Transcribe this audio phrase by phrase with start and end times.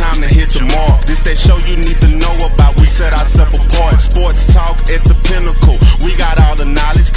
[0.00, 1.04] time to hit the mark.
[1.04, 2.72] This that show you need to know about.
[2.80, 4.00] We set ourselves apart.
[4.00, 5.76] Sports talk at the pinnacle.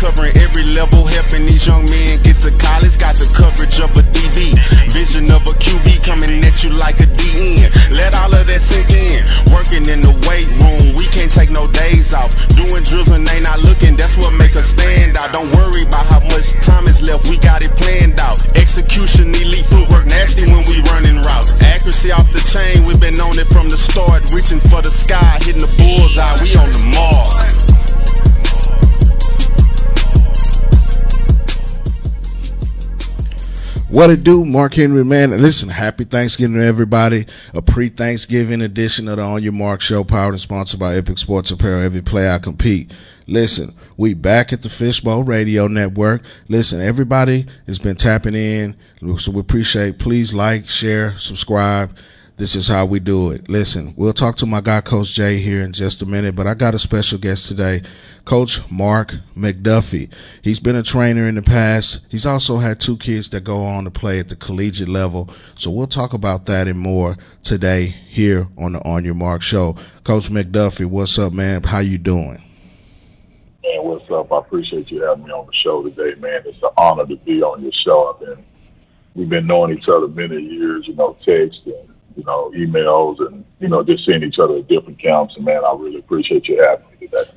[0.04, 3.00] Covering every level, helping these young men get to college.
[3.00, 4.52] Got the coverage of a DB,
[4.92, 7.72] vision of a QB coming at you like a DN.
[7.96, 9.24] Let all of that sink in.
[9.56, 12.36] Working in the weight room, we can't take no days off.
[12.60, 15.32] Doing drills when they not looking, that's what make us stand out.
[15.32, 18.44] Don't worry about how much time is left, we got it planned out.
[18.60, 21.56] Execution, elite footwork, nasty when we running routes.
[21.64, 24.28] Accuracy off the chain, we've been on it from the start.
[24.36, 27.63] Reaching for the sky, hitting the bullseye, we on the mark.
[33.94, 35.40] What it do, Mark Henry, man?
[35.40, 37.28] Listen, happy Thanksgiving to everybody.
[37.54, 41.52] A pre-Thanksgiving edition of the On Your Marc Show, powered and sponsored by Epic Sports
[41.52, 41.84] Apparel.
[41.84, 42.92] Every play I compete.
[43.28, 46.24] Listen, we back at the Fishbowl Radio Network.
[46.50, 48.76] Listen, everybody has been tapping in,
[49.20, 50.00] so we appreciate.
[50.00, 51.96] Please like, share, subscribe.
[52.36, 53.48] This is how we do it.
[53.48, 56.56] Listen, we'll talk to my guy, Coach Jay, here in just a minute, but I
[56.56, 57.84] got a special guest today,
[58.26, 60.12] Coach Mark McDuffie.
[60.42, 62.00] He's been a trainer in the past.
[62.10, 65.30] He's also had two kids that go on to play at the collegiate level.
[65.56, 69.76] So we'll talk about that and more today here on the On Your Marc show.
[70.04, 71.62] Coach McDuffie, what's up, man?
[71.62, 72.42] How you doing?
[73.62, 74.32] Man, what's up?
[74.32, 76.42] I appreciate you having me on the show today, man.
[76.46, 78.12] It's an honor to be on your show.
[78.12, 78.46] I've been,
[79.14, 83.46] we've been knowing each other many years, you know, text and you know, emails and,
[83.60, 85.36] you know, just seeing each other at different camps.
[85.36, 87.32] And, man, I really appreciate you having me today.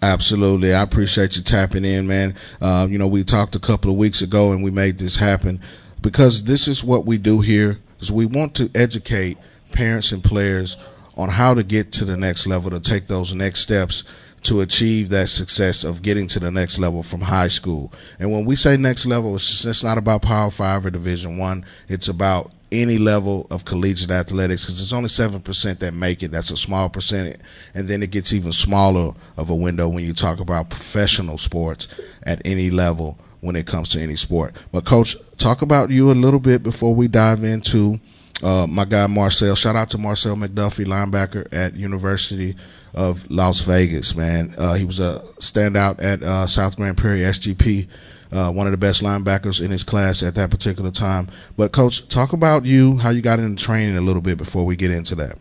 [0.00, 0.74] Absolutely.
[0.74, 2.34] I appreciate you tapping in, man.
[2.60, 5.60] Uh, you know, we talked a couple of weeks ago and we made this happen
[6.00, 9.38] because this is what we do here is we want to educate
[9.70, 10.76] parents and players
[11.16, 14.02] on how to get to the next level, to take those next steps
[14.42, 17.92] to achieve that success of getting to the next level from high school.
[18.18, 21.38] And when we say next level, it's just, it's not about Power Five or Division
[21.38, 21.64] One.
[21.88, 26.32] It's about any level of collegiate athletics because there's only 7% that make it.
[26.32, 27.40] That's a small percentage.
[27.74, 31.86] And then it gets even smaller of a window when you talk about professional sports
[32.22, 34.54] at any level when it comes to any sport.
[34.72, 38.00] But coach, talk about you a little bit before we dive into
[38.42, 39.54] uh, my guy Marcel.
[39.54, 42.56] Shout out to Marcel McDuffie, linebacker at University
[42.94, 44.54] of Las Vegas, man.
[44.56, 47.88] Uh, he was a standout at uh, South Grand Prairie SGP
[48.32, 51.28] uh, one of the best linebackers in his class at that particular time.
[51.56, 54.74] But coach, talk about you, how you got into training a little bit before we
[54.76, 55.38] get into that.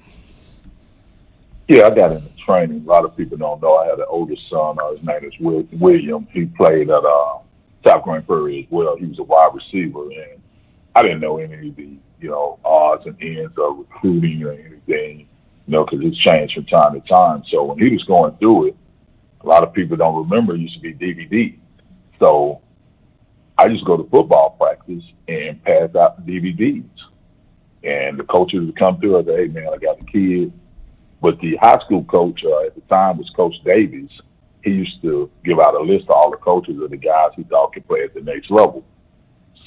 [1.68, 2.84] Yeah, I got into training.
[2.85, 4.78] A lot of people don't know I had an older son.
[4.96, 6.28] His name is William.
[6.31, 7.38] He played at uh,
[7.85, 8.97] South Grand Prairie as well.
[8.97, 10.41] He was a wide receiver, and
[10.96, 15.19] I didn't know any of the you know odds and ends of recruiting or anything,
[15.19, 15.28] you
[15.68, 17.44] know, because it's changed from time to time.
[17.50, 18.75] So when he was going through it,
[19.40, 21.57] a lot of people don't remember it used to be DVD.
[22.19, 22.62] So
[23.62, 26.90] I just go to football practice and pass out DVDs.
[27.84, 30.52] And the coaches would come through and say, hey, man, I got the kid.
[31.22, 34.10] But the high school coach uh, at the time was Coach Davies.
[34.64, 37.44] He used to give out a list of all the coaches of the guys he
[37.44, 38.84] thought could play at the next level.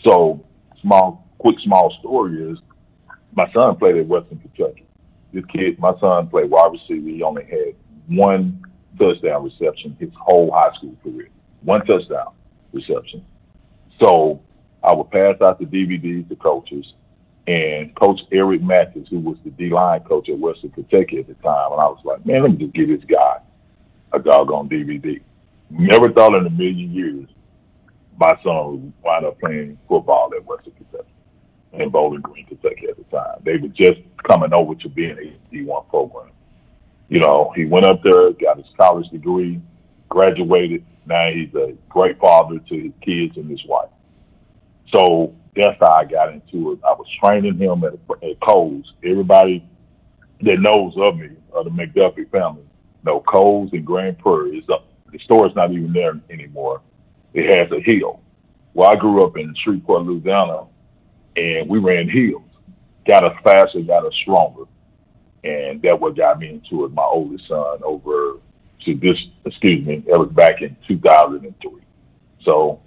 [0.05, 0.44] So,
[0.81, 2.59] small, quick, small story is
[3.37, 4.87] my son played at Western Kentucky.
[5.32, 7.09] This kid, my son played wide receiver.
[7.09, 7.76] He only had
[8.09, 8.61] one
[8.99, 11.28] touchdown reception his whole high school career.
[11.62, 12.32] One touchdown
[12.72, 13.25] reception.
[14.00, 14.41] So
[14.82, 16.93] I would pass out the DVDs to coaches.
[17.47, 21.34] And Coach Eric Mathis, who was the D line coach at Western Kentucky at the
[21.34, 23.38] time, and I was like, man, let me just give this guy
[24.15, 25.21] a doggone DVD.
[25.69, 27.28] Never thought in a million years
[28.19, 31.09] my son would wind up playing football at Western Kentucky
[31.72, 33.38] in Bowling Green, Kentucky at the time.
[33.43, 36.31] They were just coming over to being a D1 program.
[37.09, 39.61] You know, he went up there, got his college degree,
[40.09, 43.91] graduated, now he's a great father to his kids and his wife.
[44.94, 46.78] So that's how I got into it.
[46.84, 48.92] I was training him at, at Coles.
[49.04, 49.66] Everybody
[50.41, 52.64] that knows of me, of the McDuffie family,
[53.04, 54.59] know Coles and Grand Prairie.
[54.59, 54.87] Is up.
[55.12, 56.81] The store's not even there anymore.
[57.34, 58.20] It has a hill.
[58.75, 60.67] Well, I grew up in Shreveport, Louisiana,
[61.37, 62.43] and we ran hills.
[63.06, 64.64] Got us faster, got us stronger.
[65.44, 66.93] And that what got me into it.
[66.93, 68.38] My oldest son over
[68.84, 71.72] to this, excuse me, it was back in 2003.
[72.44, 72.81] So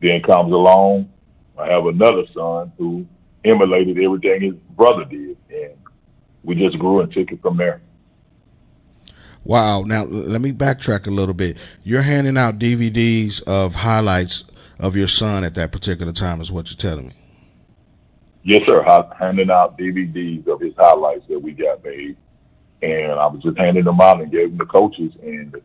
[0.00, 1.10] then comes along,
[1.58, 3.06] I have another son who
[3.44, 5.74] emulated everything his brother did, and
[6.42, 7.80] we just grew and took it from there.
[9.44, 9.82] Wow.
[9.82, 11.56] Now, let me backtrack a little bit.
[11.82, 14.44] You're handing out DVDs of highlights
[14.78, 17.14] of your son at that particular time, is what you're telling me.
[18.42, 18.82] Yes, sir.
[19.18, 22.16] Handing out DVDs of his highlights that we got made
[22.84, 25.12] and I was just handing them out and gave them to coaches.
[25.22, 25.56] And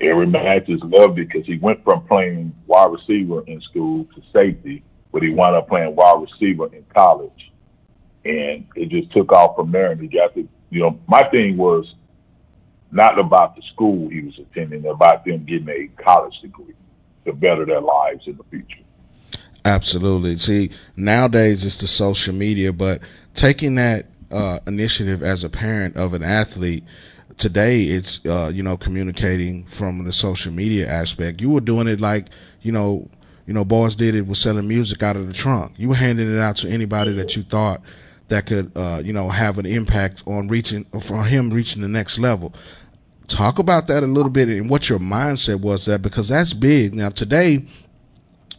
[0.00, 4.84] Eric Mathis loved it because he went from playing wide receiver in school to safety,
[5.12, 7.50] but he wound up playing wide receiver in college.
[8.24, 9.90] and it just took off from there.
[9.90, 11.92] And he got the, you know, my thing was
[12.92, 16.74] not about the school he was attending, about them getting a college degree
[17.24, 18.84] to better their lives in the future.
[19.64, 20.38] Absolutely.
[20.38, 23.00] See, nowadays it's the social media, but
[23.34, 26.84] taking that uh, initiative as a parent of an athlete,
[27.38, 31.40] today it's uh, you know communicating from the social media aspect.
[31.40, 32.26] You were doing it like
[32.62, 33.08] you know
[33.46, 35.72] you know boys did it with selling music out of the trunk.
[35.76, 37.80] You were handing it out to anybody that you thought
[38.28, 42.18] that could uh, you know have an impact on reaching for him reaching the next
[42.18, 42.54] level.
[43.28, 46.94] Talk about that a little bit and what your mindset was that because that's big.
[46.94, 47.66] Now today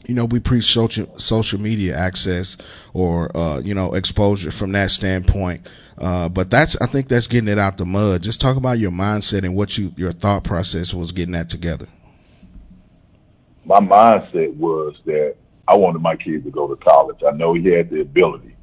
[0.08, 2.58] you know, we preach social social media access
[2.94, 5.68] or uh, you know exposure from that standpoint.
[5.98, 8.24] Uh, but that's I think that's getting it out the mud.
[8.24, 11.88] Just talk about your mindset and what you your thought process was getting that together.
[13.66, 15.36] My mindset was that
[15.68, 17.18] I wanted my kids to go to college.
[17.28, 18.56] I know he had the ability,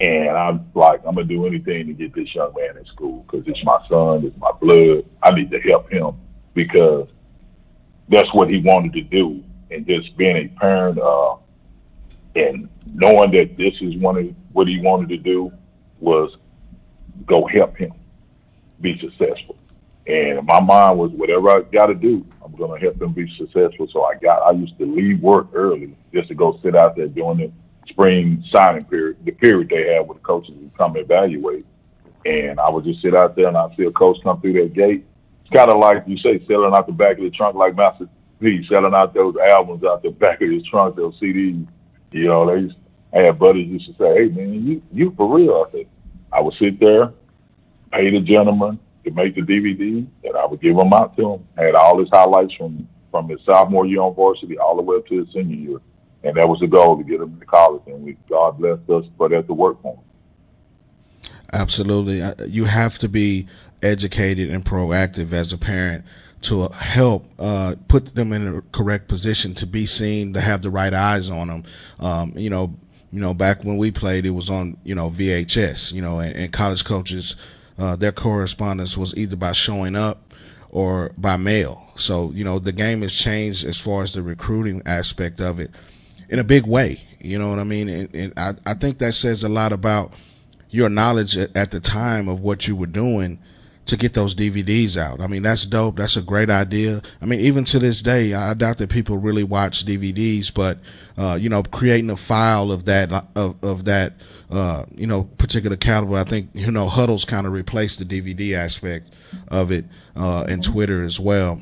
[0.00, 3.46] and I'm like, I'm gonna do anything to get this young man in school because
[3.46, 5.04] it's my son, it's my blood.
[5.22, 6.16] I need to help him
[6.52, 7.08] because
[8.08, 9.44] that's what he wanted to do
[9.74, 11.36] and just being a parent uh,
[12.36, 15.52] and knowing that this is one of what he wanted to do
[16.00, 16.36] was
[17.26, 17.92] go help him
[18.80, 19.56] be successful.
[20.06, 23.32] And my mind was whatever I got to do, I'm going to help him be
[23.38, 23.88] successful.
[23.92, 27.08] So I got I used to leave work early just to go sit out there
[27.08, 27.52] during the
[27.88, 31.64] spring signing period, the period they have with the coaches who come evaluate.
[32.26, 34.74] And I would just sit out there and I see a coach come through that
[34.74, 35.06] gate.
[35.42, 38.08] It's kind of like you say, selling out the back of the trunk like Master
[38.40, 41.66] P selling out those albums out the back of his trunk, those CDs.
[42.12, 42.76] You know, they used,
[43.12, 45.86] I had buddies used to say, "Hey man, you you for real?" I said,
[46.32, 47.12] I would sit there,
[47.92, 51.48] pay the gentleman to make the DVD, and I would give them out to him.
[51.56, 54.96] I had all his highlights from from his sophomore year on varsity all the way
[54.96, 55.78] up to his senior year,
[56.24, 57.82] and that was the goal to get him to college.
[57.86, 61.30] And we God blessed us for that to work for him.
[61.52, 63.46] Absolutely, you have to be
[63.82, 66.04] educated and proactive as a parent
[66.44, 70.70] to help uh, put them in a correct position to be seen, to have the
[70.70, 71.64] right eyes on them.
[71.98, 72.74] Um, you know,
[73.12, 75.92] you know, back when we played, it was on you know VHS.
[75.92, 77.34] You know, and, and college coaches,
[77.78, 80.34] uh, their correspondence was either by showing up
[80.70, 81.90] or by mail.
[81.96, 85.70] So you know, the game has changed as far as the recruiting aspect of it
[86.28, 87.00] in a big way.
[87.20, 87.88] You know what I mean?
[87.88, 90.12] And, and I, I think that says a lot about
[90.68, 93.38] your knowledge at, at the time of what you were doing
[93.86, 95.20] to get those DVDs out.
[95.20, 95.96] I mean, that's dope.
[95.96, 97.02] That's a great idea.
[97.20, 100.78] I mean, even to this day, I doubt that people really watch DVDs, but,
[101.18, 104.14] uh, you know, creating a file of that, of, of that,
[104.50, 106.16] uh, you know, particular caliber.
[106.16, 109.10] I think, you know, Hudl's kind of replaced the DVD aspect
[109.48, 109.84] of it,
[110.16, 111.60] uh, and Twitter as well.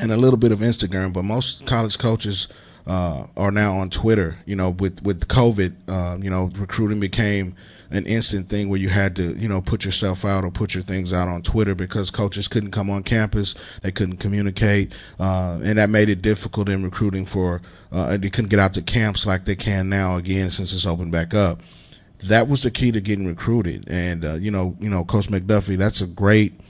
[0.00, 2.48] And a little bit of Instagram, but most college coaches,
[2.88, 4.36] uh, are now on Twitter.
[4.46, 7.54] You know, with, with COVID, uh, you know, recruiting became,
[7.90, 10.82] an instant thing where you had to, you know, put yourself out or put your
[10.82, 15.78] things out on Twitter because coaches couldn't come on campus, they couldn't communicate, uh, and
[15.78, 17.62] that made it difficult in recruiting for,
[17.92, 21.12] uh, they couldn't get out to camps like they can now again since it's opened
[21.12, 21.60] back up.
[22.24, 25.78] That was the key to getting recruited, and uh, you know, you know, Coach McDuffie,
[25.78, 26.60] that's a great,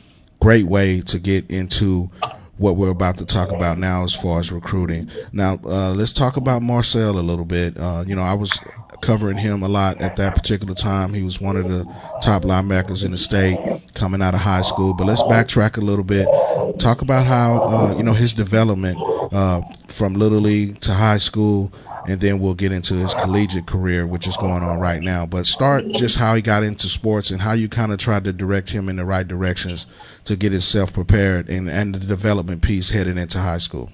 [0.40, 2.10] great way to get into
[2.58, 5.08] what we're about to talk about now as far as recruiting.
[5.32, 7.78] Now, uh, let's talk about Marcel a little bit.
[7.78, 8.58] Uh, you know, I was
[9.00, 11.14] covering him a lot at that particular time.
[11.14, 11.84] He was one of the
[12.22, 13.58] top linebackers in the state
[13.94, 14.94] coming out of high school.
[14.94, 16.26] But let's backtrack a little bit.
[16.78, 18.98] Talk about how uh, you know his development
[19.32, 21.72] uh, from little league to high school,
[22.06, 25.26] and then we'll get into his collegiate career, which is going on right now.
[25.26, 28.32] But start just how he got into sports and how you kind of tried to
[28.32, 29.86] direct him in the right directions
[30.24, 33.90] to get himself prepared and and the development piece heading into high school.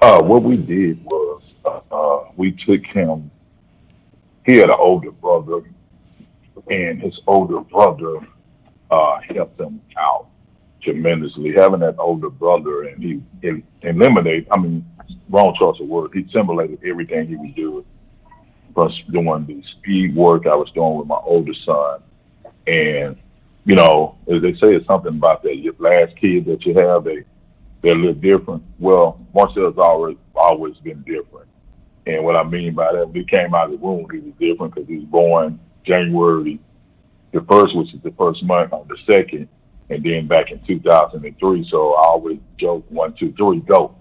[0.00, 1.23] Uh, what we did was
[2.36, 3.30] we took him.
[4.46, 5.62] He had an older brother,
[6.68, 8.18] and his older brother
[8.90, 10.28] uh, helped him out
[10.82, 11.54] tremendously.
[11.56, 14.46] Having that older brother, and he, he eliminated.
[14.50, 14.86] I mean,
[15.30, 16.10] wrong choice of word.
[16.12, 17.84] He simulated everything he was doing.
[18.74, 22.02] Plus, doing the speed work I was doing with my older son,
[22.66, 23.16] and
[23.64, 25.56] you know, as they say, it's something about that.
[25.56, 27.24] Your last kid that you have, they
[27.82, 28.62] they're a little different.
[28.78, 31.48] Well, Marcel's always always been different.
[32.06, 34.34] And what I mean by that, when he came out of the womb, he was
[34.38, 36.60] different because he was born January
[37.32, 39.48] the first, which is the first month on the second,
[39.90, 41.68] and then back in 2003.
[41.70, 43.96] So I always joke one, two, three, go.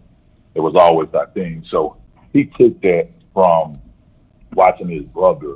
[0.54, 1.66] It was always that thing.
[1.70, 1.98] So
[2.32, 3.82] he took that from
[4.54, 5.56] watching his brother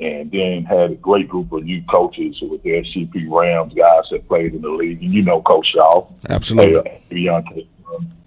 [0.00, 4.26] and then had a great group of new coaches with the SCP Rams guys that
[4.28, 5.02] played in the league.
[5.02, 6.08] And you know Coach Shaw.
[6.28, 6.76] Absolutely.
[7.10, 7.64] Uh,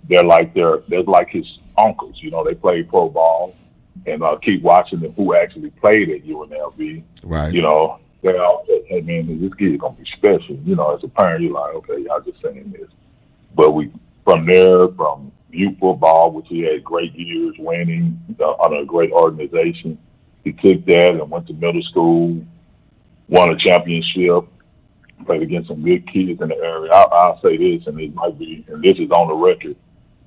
[0.07, 1.45] They're like they're they're like his
[1.77, 2.15] uncles.
[2.21, 3.55] You know, they play pro ball.
[4.05, 7.03] and uh, keep watching them who actually played at UNLV.
[7.23, 7.53] Right.
[7.53, 11.07] You know, they all "Hey man, this kid's gonna be special." You know, as a
[11.07, 12.89] parent, you're like, "Okay, y'all just saying this,"
[13.55, 13.91] but we
[14.23, 19.11] from there, from youth football, which he had great years winning uh, on a great
[19.11, 19.97] organization,
[20.43, 22.43] he took that and went to middle school,
[23.27, 24.47] won a championship,
[25.25, 26.91] played against some good kids in the area.
[26.91, 29.75] I, I'll say this, and it might be, and this is on the record: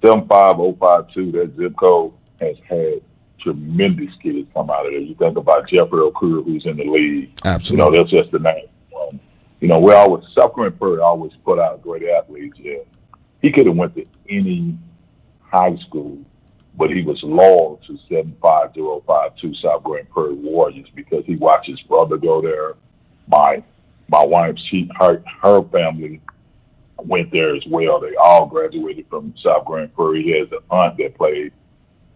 [0.04, 1.32] seven five zero five two.
[1.32, 3.02] That zip code has had
[3.40, 5.00] tremendous kids come out of there.
[5.00, 7.38] You think about Jeffrey Okudah, who's in the league.
[7.44, 7.84] Absolutely.
[7.84, 8.68] You know, that's just the name.
[8.96, 9.20] Um,
[9.60, 12.56] you know, we're always South Grand Prairie always put out great athletes.
[12.58, 12.78] Yeah,
[13.40, 14.78] he could have went to any
[15.40, 16.18] high school,
[16.76, 21.24] but he was loyal to seven five zero five two South Grand Prairie Warriors because
[21.26, 22.74] he watched his brother go there.
[23.28, 23.62] My
[24.12, 26.20] my wife, she her her family
[26.98, 27.98] went there as well.
[27.98, 30.22] They all graduated from South Grand Prairie.
[30.22, 31.52] He has an aunt that played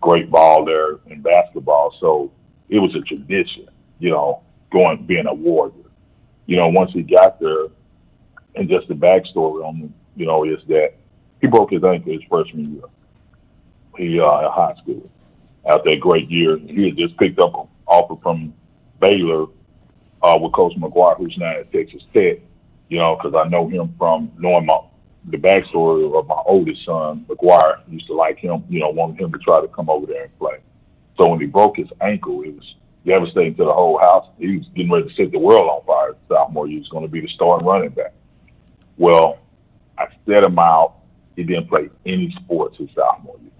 [0.01, 1.97] great ball there in basketball.
[1.99, 2.31] So
[2.69, 5.73] it was a tradition, you know, going being a warrior.
[6.45, 7.67] You know, once he got there,
[8.55, 10.95] and just the backstory on him, you know, is that
[11.41, 12.85] he broke his ankle his freshman year.
[13.97, 15.11] He uh, in high school.
[15.65, 18.55] After a great year, he had just picked up an offer from
[19.01, 19.47] Baylor
[20.23, 22.39] uh, with Coach McGuire, who's now at Texas Tech.
[22.89, 24.79] You know, because I know him from knowing my
[25.29, 29.33] the backstory of my oldest son, McGuire, used to like him, you know, wanted him
[29.33, 30.59] to try to come over there and play.
[31.19, 34.29] So when he broke his ankle, it was devastating to the whole house.
[34.39, 36.17] He was getting ready to set the world on fire.
[36.29, 38.13] Sophomore he was going to be the starting running back.
[38.97, 39.39] Well,
[39.99, 40.95] I set him out.
[41.35, 43.51] He didn't play any sports his sophomore year.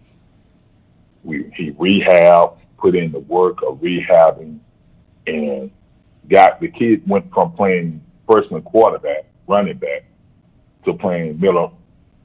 [1.25, 4.61] We, he rehabbed, put in the work of rehabbing,
[5.27, 5.71] and
[6.29, 10.05] got the kid went from playing freshman quarterback, running back,
[10.85, 11.77] to playing middle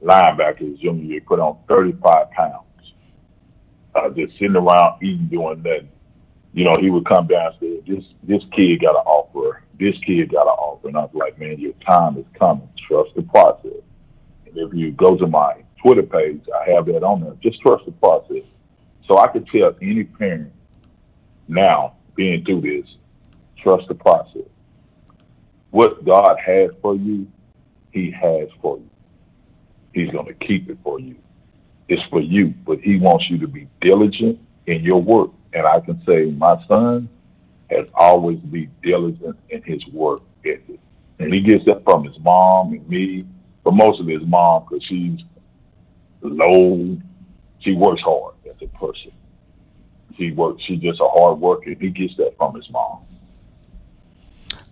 [0.02, 2.66] linebacker his junior year, put on 35 pounds.
[3.94, 5.90] Uh, just sitting around eating, doing nothing.
[6.54, 7.84] You know, he would come down downstairs.
[7.88, 9.64] This this kid got an offer.
[9.80, 12.68] This kid got an offer, and I was like, man, your time is coming.
[12.88, 13.82] Trust the process.
[14.46, 17.36] And if you go to my Twitter page, I have that on there.
[17.42, 18.44] Just trust the process.
[19.08, 20.54] So I could tell any parent
[21.48, 22.90] now, being through this,
[23.62, 24.48] trust the process.
[25.72, 27.28] What God has for you,
[27.92, 28.90] He has for you.
[29.94, 31.16] He's going to keep it for you.
[31.88, 35.32] It's for you, but He wants you to be diligent in your work.
[35.54, 37.10] And I can say my son
[37.72, 40.80] has always been diligent in his work ethic.
[41.20, 43.26] And he gets that from his mom and me,
[43.64, 45.20] but mostly his mom because she's
[46.22, 46.98] low.
[47.60, 49.12] She works hard as a person.
[50.18, 50.62] She works.
[50.68, 51.70] She's just a hard worker.
[51.80, 53.06] He gets that from his mom.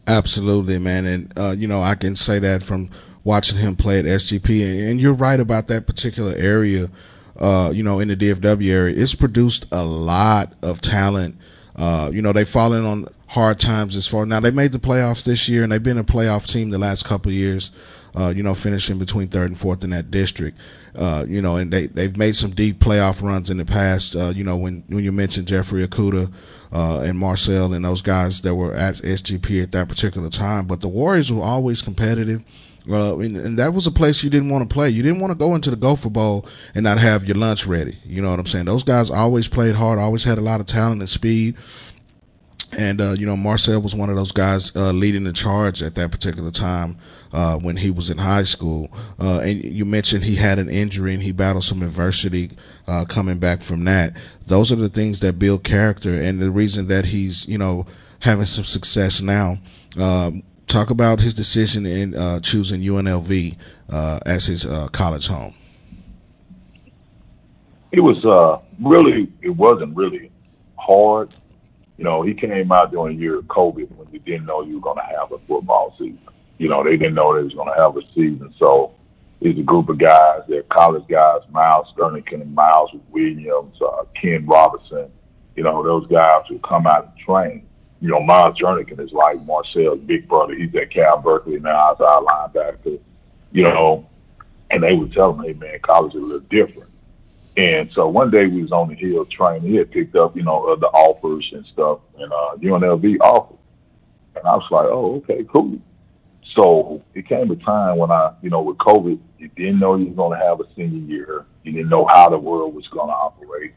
[0.09, 2.89] Absolutely, man, and uh, you know I can say that from
[3.23, 6.89] watching him play at SGP, and, you're right about that particular area.
[7.37, 11.37] Uh, you know, in the DFW area, it's produced a lot of talent.
[11.75, 14.39] Uh, you know, they've fallen on hard times as far now.
[14.39, 17.31] They made the playoffs this year, and they've been a playoff team the last couple
[17.31, 17.69] years.
[18.15, 20.57] Uh, you know, finishing between third and fourth in that district.
[20.95, 24.15] Uh, you know, and they they've made some deep playoff runs in the past.
[24.15, 26.31] Uh, you know, when when you mentioned Jeffrey Okudah
[26.73, 30.81] uh, and Marcel and those guys that were at SGP at that particular time, but
[30.81, 32.43] the Warriors were always competitive.
[32.89, 34.89] Uh, and, and, that was a place you didn't want to play.
[34.89, 37.99] You didn't want to go into the Gopher Bowl and not have your lunch ready.
[38.03, 38.65] You know what I'm saying?
[38.65, 41.55] Those guys always played hard, always had a lot of talent and speed.
[42.71, 46.09] And, uh, you know, Marcel was one of those guys leading the charge at that
[46.09, 46.97] particular time
[47.31, 48.89] uh, when he was in high school.
[49.19, 52.51] Uh, and you mentioned he had an injury and he battled some adversity
[52.87, 54.13] uh, coming back from that.
[54.47, 57.85] Those are the things that build character and the reason that he's, you know,
[58.19, 59.59] having some success now.
[59.97, 63.57] Um, talk about his decision in uh, choosing UNLV
[63.89, 65.53] uh, as his uh, college home.
[67.91, 70.31] It was uh, really, it wasn't really
[70.77, 71.35] hard.
[71.97, 74.75] You know, he came out during the year of COVID when we didn't know you
[74.75, 76.19] were going to have a football season.
[76.59, 78.53] You know, they didn't know they was going to have a season.
[78.59, 78.93] So
[79.41, 85.09] it's a group of guys, they're college guys, Miles Sternican, Miles Williams, uh, Ken Robinson.
[85.55, 87.65] You know, those guys who come out and train
[88.01, 90.55] you know, Miles Jernigan is like Marcel's big brother.
[90.55, 92.99] He's at Cal Berkeley now, outside linebacker.
[93.51, 94.07] You know,
[94.71, 96.89] and they would tell him, "Hey, man, college is a little different."
[97.57, 99.69] And so one day we was on the hill training.
[99.69, 103.57] He had picked up, you know, the offers and stuff, and uh, UNLV offered.
[104.35, 105.79] And I was like, "Oh, okay, cool."
[106.55, 110.07] So it came a time when I, you know, with COVID, you didn't know you
[110.07, 111.45] were going to have a senior year.
[111.63, 113.73] You didn't know how the world was going to operate.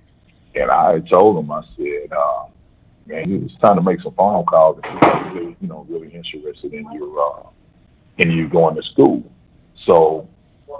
[0.54, 2.46] And I told him, I said, uh,
[3.06, 6.72] man, it's time to make some phone calls he was really, you know, really interested
[6.72, 7.48] in your uh
[8.18, 9.24] in you going to school.
[9.86, 10.28] So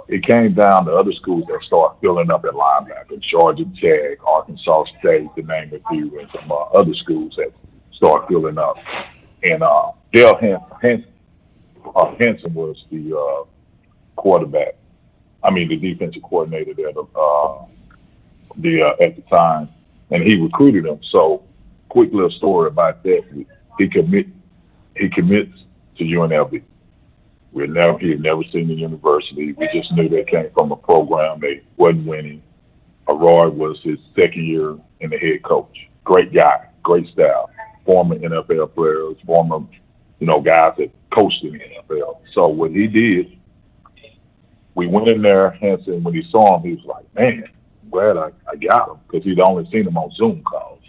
[0.07, 4.23] it came down to other schools that started filling up at linebacker, in Georgia Tech,
[4.25, 7.51] Arkansas State, to name a few, and some uh, other schools that
[7.93, 8.77] started filling up.
[9.43, 10.37] And uh, Dale
[10.81, 11.12] Hansen,
[11.85, 12.15] uh,
[12.53, 13.45] was the uh,
[14.15, 14.75] quarterback.
[15.43, 17.65] I mean, the defensive coordinator there, uh,
[18.57, 19.69] the uh, at the time,
[20.11, 20.99] and he recruited him.
[21.11, 21.43] So,
[21.89, 23.45] quick little story about that.
[23.77, 24.27] He commit
[24.95, 25.53] he commits
[25.97, 26.61] to UNLV.
[27.51, 29.53] We never he had never seen the university.
[29.53, 32.41] We just knew they came from a program they wasn't winning.
[33.07, 35.87] Arard was his second year in the head coach.
[36.03, 37.49] Great guy, great style.
[37.85, 39.59] Former NFL players, former,
[40.23, 42.19] you know, guys that coached in the NFL.
[42.33, 43.37] So what he did,
[44.73, 47.43] we went in there, Hansen, when he saw him, he was like, man,
[47.91, 50.79] glad I, I got him because he'd only seen him on Zoom calls.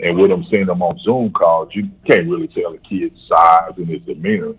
[0.00, 3.72] And with him seeing him on Zoom calls, you can't really tell the kid's size
[3.78, 4.52] and his demeanor.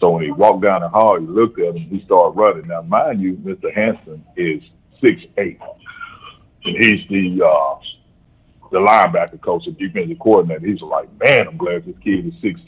[0.00, 2.66] So when he walked down the hall, he looked at him, he started running.
[2.66, 3.74] Now, mind you, Mr.
[3.74, 4.62] Hansen is
[5.00, 5.58] six eight,
[6.66, 7.78] and he's the uh,
[8.70, 10.66] the linebacker coach, the defensive coordinator.
[10.66, 12.60] He's like, man, I'm glad this kid is six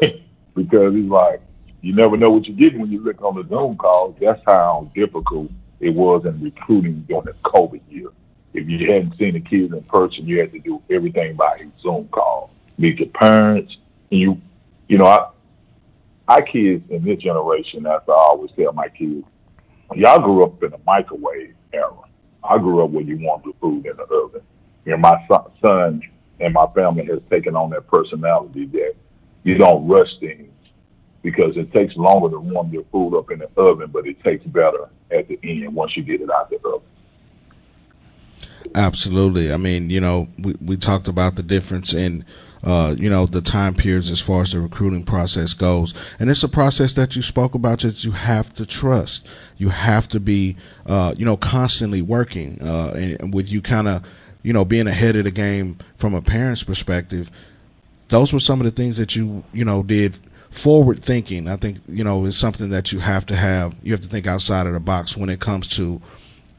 [0.54, 1.40] because he's like,
[1.80, 4.16] you never know what you're getting when you look on the Zoom calls.
[4.20, 5.50] That's how difficult
[5.80, 8.08] it was in recruiting during the COVID year.
[8.54, 12.08] If you hadn't seen the kids in person, you had to do everything by Zoom
[12.08, 13.76] call, meet your parents,
[14.10, 14.40] and you,
[14.88, 15.28] you know, I
[16.28, 19.24] our kids in this generation, as I always tell my kids,
[19.94, 21.92] y'all grew up in a microwave era.
[22.42, 24.42] I grew up where you want the food in the oven.
[24.86, 25.24] And my
[25.62, 26.02] son
[26.40, 28.94] and my family has taken on that personality that
[29.46, 30.50] you don't rush things
[31.22, 34.46] because it takes longer to warm your food up in the oven, but it tastes
[34.46, 36.80] better at the end once you get it out the oven.
[38.74, 39.52] Absolutely.
[39.52, 42.24] I mean, you know, we, we talked about the difference in
[42.64, 45.94] uh, you know, the time periods as far as the recruiting process goes.
[46.18, 49.24] And it's a process that you spoke about that you have to trust.
[49.56, 54.02] You have to be, uh, you know, constantly working, uh, and with you kind of,
[54.42, 57.30] you know, being ahead of the game from a parent's perspective.
[58.08, 60.18] Those were some of the things that you, you know, did
[60.50, 61.48] forward thinking.
[61.48, 63.74] I think, you know, is something that you have to have.
[63.82, 66.00] You have to think outside of the box when it comes to,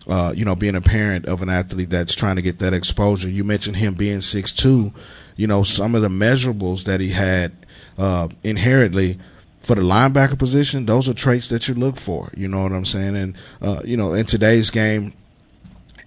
[0.07, 3.29] uh, you know, being a parent of an athlete that's trying to get that exposure.
[3.29, 4.93] You mentioned him being six two
[5.37, 7.53] you know, some of the measurables that he had
[7.97, 9.19] uh, inherently
[9.61, 12.31] for the linebacker position, those are traits that you look for.
[12.35, 13.15] You know what I'm saying?
[13.15, 15.13] And uh, you know, in today's game,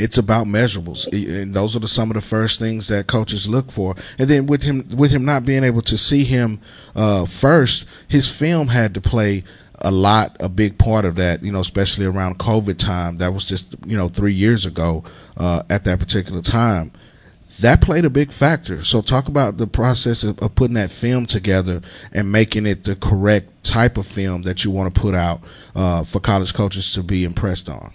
[0.01, 3.71] it's about measurables, and those are the, some of the first things that coaches look
[3.71, 3.95] for.
[4.19, 6.61] And then with him, with him not being able to see him
[6.95, 9.45] uh, first, his film had to play
[9.79, 11.43] a lot, a big part of that.
[11.43, 13.17] You know, especially around COVID time.
[13.17, 15.05] That was just you know three years ago
[15.37, 16.93] uh, at that particular time
[17.61, 18.85] that played a big factor.
[18.85, 21.83] So talk about the process of, of, putting that film together
[22.13, 25.43] and making it the correct type of film that you want to put out
[25.75, 27.93] uh, for college coaches to be impressed on.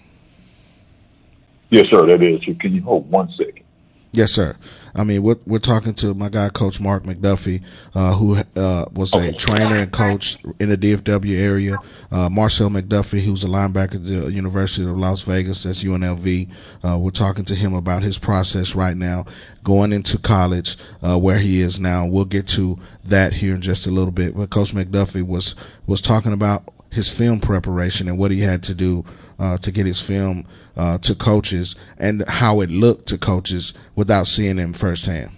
[1.75, 2.05] Yes, sir.
[2.07, 2.41] That is.
[2.59, 3.65] Can you hold one second?
[4.13, 4.55] Yes, sir.
[4.95, 7.61] I mean, we're, we're talking to my guy, Coach Mark McDuffie,
[7.93, 11.77] uh, who uh, was a trainer and coach in the DFW area.
[12.11, 16.49] Uh, Marcel McDuffie, who's a linebacker at the University of Las Vegas, that's UNLV.
[16.81, 19.25] Uh, we're talking to him about his process right now,
[19.65, 22.05] going into college, uh, where he is now.
[22.05, 24.37] We'll get to that here in just a little bit.
[24.37, 25.55] But Coach McDuffie was
[25.87, 26.63] was talking about
[26.95, 29.03] his film preparation and what he had to do
[29.37, 34.27] uh, to get his film uh, to coaches and how it looked to coaches without
[34.27, 35.29] seeing them firsthand.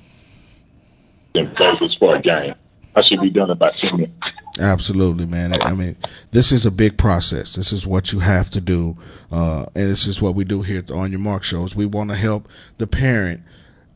[1.34, 2.54] In focus for a game.
[2.96, 4.14] I should be done about ten minutes.
[4.60, 5.60] Absolutely, man.
[5.62, 5.96] I mean,
[6.32, 7.56] this is a big process.
[7.56, 8.98] This is what you have to do,
[9.32, 11.76] uh, and this is what we do here On Your Marc shows.
[11.76, 12.48] We want to help
[12.80, 13.42] the parent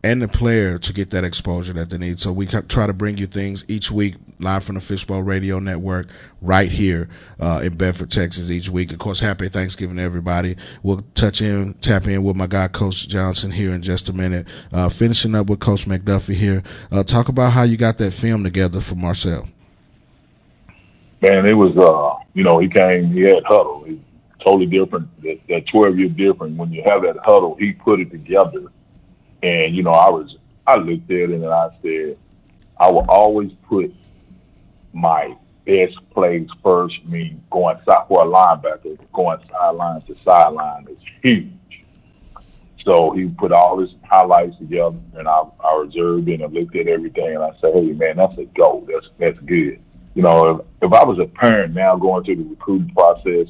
[0.04, 2.20] and the player to get that exposure that they need.
[2.20, 6.08] So we try to bring you things each week live from the Fishbowl Radio Network
[6.42, 7.08] right here
[7.40, 8.92] uh, in Bedford, Texas each week.
[8.92, 10.58] Of course, happy Thanksgiving to everybody.
[10.82, 14.48] We'll touch in, tap in with my guy, Coach Johnson, here in just a minute.
[14.72, 16.64] Uh, finishing up with Coach McDuffie here.
[16.92, 19.48] Uh, talk about how you got that film together for Marcel.
[21.22, 23.88] Man, it was, uh, you know, he came, he had Hudl.
[23.88, 25.08] It's totally different.
[25.22, 26.58] That, that 12 year different.
[26.58, 28.72] When you have that Hudl, he put it together
[29.44, 30.36] and, you know, I was,
[30.68, 32.18] I looked at it and I said,
[32.80, 33.94] I will always put
[34.94, 40.88] my best plays first, I mean going side for a linebacker, going sideline to sideline
[40.90, 41.52] is huge.
[42.84, 46.88] So he put all his highlights together, and I, I reserved and I looked at
[46.88, 48.88] everything, and I said, "Hey, man, that's a goal.
[48.92, 49.80] That's that's good."
[50.16, 50.50] You know,
[50.82, 53.48] if, if I was a parent now going through the recruiting process,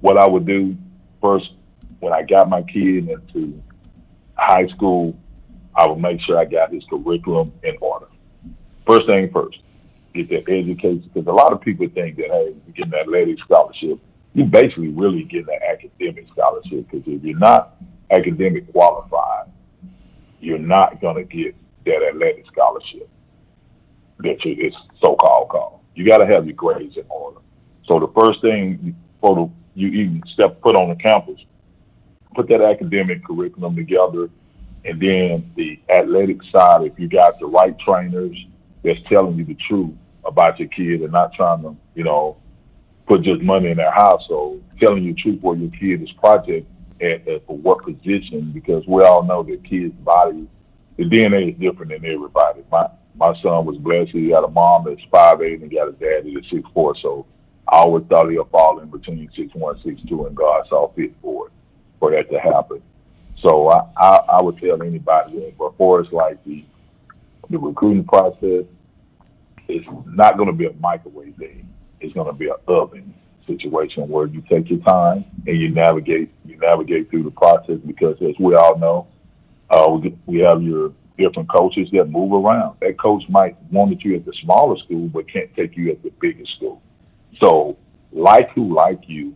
[0.00, 0.74] what I would do
[1.20, 1.52] first
[2.00, 3.62] when I got my kid into
[4.40, 5.16] high school,
[5.76, 8.06] I would make sure I got his curriculum in order.
[8.86, 9.58] First thing first,
[10.14, 13.38] get that education because a lot of people think that hey, you get an athletic
[13.40, 14.00] scholarship,
[14.34, 17.76] you basically really get an academic scholarship because if you're not
[18.10, 19.46] academic qualified,
[20.40, 23.08] you're not going to get that athletic scholarship
[24.20, 25.80] that you, it's so-called called.
[25.94, 27.38] You got to have your grades in order.
[27.86, 31.40] So the first thing for the, you even step put on the campus,
[32.34, 34.28] put that academic curriculum together,
[34.84, 36.82] and then the athletic side.
[36.82, 38.36] If you got the right trainers
[38.82, 42.36] that's telling you the truth about your kid and not trying to, you know,
[43.06, 46.66] put just money in their household, telling you the truth where your kid is project
[47.00, 50.46] at, at for what position, because we all know that kids' body,
[50.96, 52.62] the DNA is different than everybody.
[52.70, 54.12] My my son was blessed.
[54.12, 56.94] He got a mom that's five eight and got a daddy that's six four.
[57.02, 57.26] So
[57.68, 61.12] I always thought he'll fall in between six one, six two, and God saw fit
[61.20, 61.52] for it
[62.00, 62.82] for that to happen.
[63.42, 66.64] So I, I, I would tell anybody before it's like the
[67.48, 68.64] the recruiting process,
[69.68, 71.68] it's not going to be a microwave thing.
[72.00, 73.14] It's going to be an oven
[73.46, 78.16] situation where you take your time and you navigate you navigate through the process because
[78.22, 79.06] as we all know,
[79.70, 82.76] uh, we, we have your different coaches that move around.
[82.80, 86.10] That coach might want you at the smaller school but can't take you at the
[86.20, 86.80] biggest school.
[87.42, 87.76] So
[88.12, 89.34] like who like you,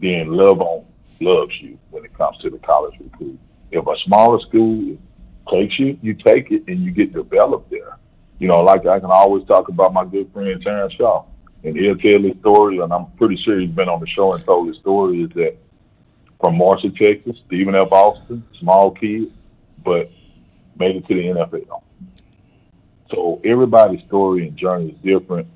[0.00, 0.84] then love on
[1.20, 3.38] loves you when it comes to the college recruit.
[3.70, 4.96] If a smaller school
[5.50, 7.98] takes you, you take it and you get developed there.
[8.38, 11.24] You know, like I can always talk about my good friend Terrence Shaw
[11.64, 14.44] and he'll tell his story, and I'm pretty sure he's been on the show and
[14.44, 15.22] told his story.
[15.22, 15.56] Is that
[16.40, 17.90] from Marshall, Texas, Stephen F.
[17.90, 19.32] Austin, small kid,
[19.84, 20.10] but
[20.78, 21.82] made it to the NFL.
[23.10, 25.48] So everybody's story and journey is different.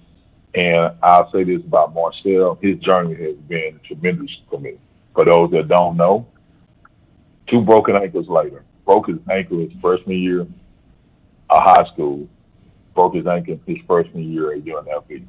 [0.55, 4.79] And I'll say this about Marcel: his journey has been tremendous for me.
[5.15, 6.27] For those that don't know,
[7.49, 12.29] two broken ankles later, broke his ankle his freshman year of high school,
[12.95, 15.25] broke his ankle his freshman year at UNLV.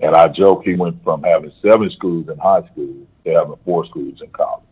[0.00, 3.86] And I joke he went from having seven schools in high school to having four
[3.86, 4.64] schools in college.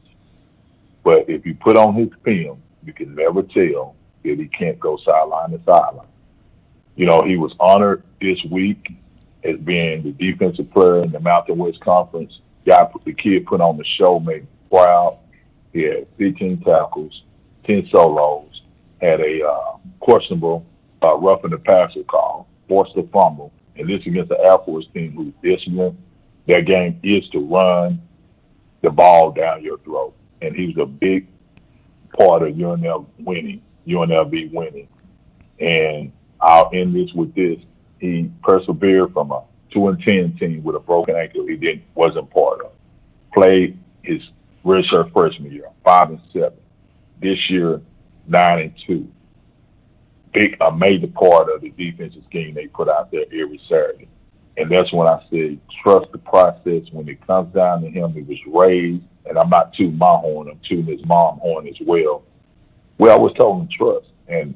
[1.05, 4.99] But if you put on his film, you can never tell that he can't go
[5.05, 6.07] sideline to sideline.
[6.97, 8.93] You know, he was honored this week
[9.45, 12.41] as being the defensive player in the Mountain West Conference.
[12.67, 15.19] Guy, the kid put on the show, made me proud.
[15.73, 17.23] He had 15 tackles,
[17.65, 18.63] 10 solos,
[19.01, 20.67] had a uh, questionable
[21.03, 25.13] uh, roughing the passer call, forced a fumble, and this against the Air Force team
[25.13, 25.97] who's disciplined.
[26.47, 28.03] Their game is to run
[28.83, 30.15] the ball down your throat.
[30.43, 31.27] And he was a big
[32.17, 34.89] part of UNL winning, UNLV winning.
[35.59, 37.59] And I'll end this with this.
[38.01, 39.43] He persevered from a
[39.73, 42.73] two and ten team with a broken ankle he didn't wasn't part of.
[43.35, 44.21] Played his
[44.65, 46.59] redshirt freshman year, five and seven.
[47.21, 47.81] This year,
[48.27, 49.09] nine and two
[50.33, 54.09] big a major part of the defensive scheme they put out there every Saturday.
[54.57, 56.83] And that's when I said, trust the process.
[56.93, 60.49] When it comes down to him, he was raised, and I'm not tooting my horn,
[60.51, 62.23] I'm tooting his mom horn as well.
[62.99, 64.07] We always told him trust.
[64.29, 64.55] And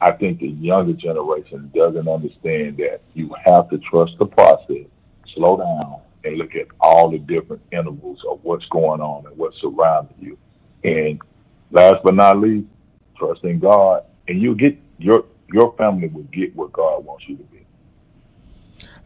[0.00, 4.86] I think the younger generation doesn't understand that you have to trust the process,
[5.34, 9.60] slow down, and look at all the different intervals of what's going on and what's
[9.60, 10.38] surrounding you.
[10.84, 11.20] And
[11.72, 12.68] last but not least,
[13.16, 17.42] trusting God, and you get your your family will get what God wants you to
[17.44, 17.66] be.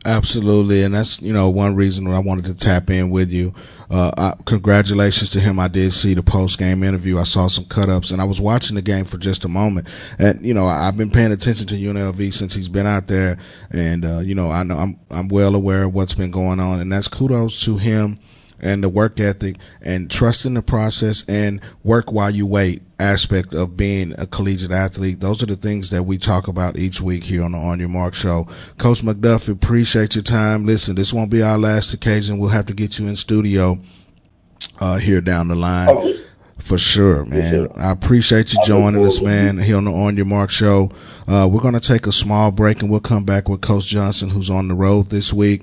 [0.04, 3.54] Absolutely, and that's you know one reason I wanted to tap in with you.
[3.88, 5.60] Uh, I, congratulations to him.
[5.60, 7.18] I did see the post game interview.
[7.18, 9.86] I saw some cut ups, and I was watching the game for just a moment.
[10.18, 13.38] And you know I've been paying attention to UNLV since he's been out there,
[13.70, 16.80] and uh, you know I know I'm I'm well aware of what's been going on,
[16.80, 18.18] and that's kudos to him
[18.58, 23.76] and the work ethic and trusting the process and work while you wait aspect of
[23.76, 25.20] being a collegiate athlete.
[25.20, 27.88] Those are the things that we talk about each week here on the On Your
[27.88, 28.46] Marc show.
[28.78, 30.64] Coach McDuffie, appreciate your time.
[30.64, 32.38] Listen, this won't be our last occasion.
[32.38, 33.78] We'll have to get you in studio
[34.80, 36.20] uh, here down the line.
[36.58, 37.68] For sure, man.
[37.76, 40.92] I appreciate you joining us, man, here on the On Your Marc show.
[41.26, 44.30] Uh, we're going to take a small break and we'll come back with Coach Johnson,
[44.30, 45.62] who's on the road this week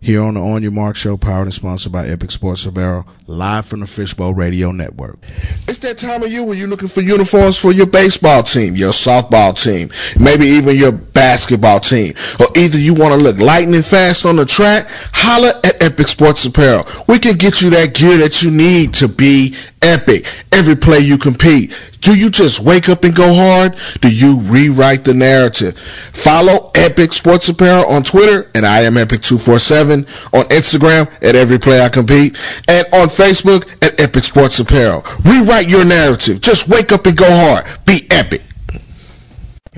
[0.00, 3.66] here on the On Your Marc Show, powered and sponsored by Epic Sports Apparel, live
[3.66, 5.18] from the Fishbowl Radio Network.
[5.66, 8.92] It's that time of year where you're looking for uniforms for your baseball team, your
[8.92, 14.24] softball team, maybe even your basketball team, or either you want to look lightning fast
[14.24, 16.86] on the track, holla at Epic Sports Apparel.
[17.08, 21.18] We can get you that gear that you need to be epic every play you
[21.18, 21.76] compete.
[22.00, 23.76] Do you just wake up and go hard?
[24.00, 25.76] Do you rewrite the narrative?
[25.78, 31.80] Follow Epic Sports Apparel on Twitter and I am Epic247, on Instagram at Every Play
[31.80, 32.36] I Compete,
[32.68, 35.04] and on Facebook at Epic Sports Apparel.
[35.24, 36.40] Rewrite your narrative.
[36.40, 37.66] Just wake up and go hard.
[37.84, 38.42] Be epic.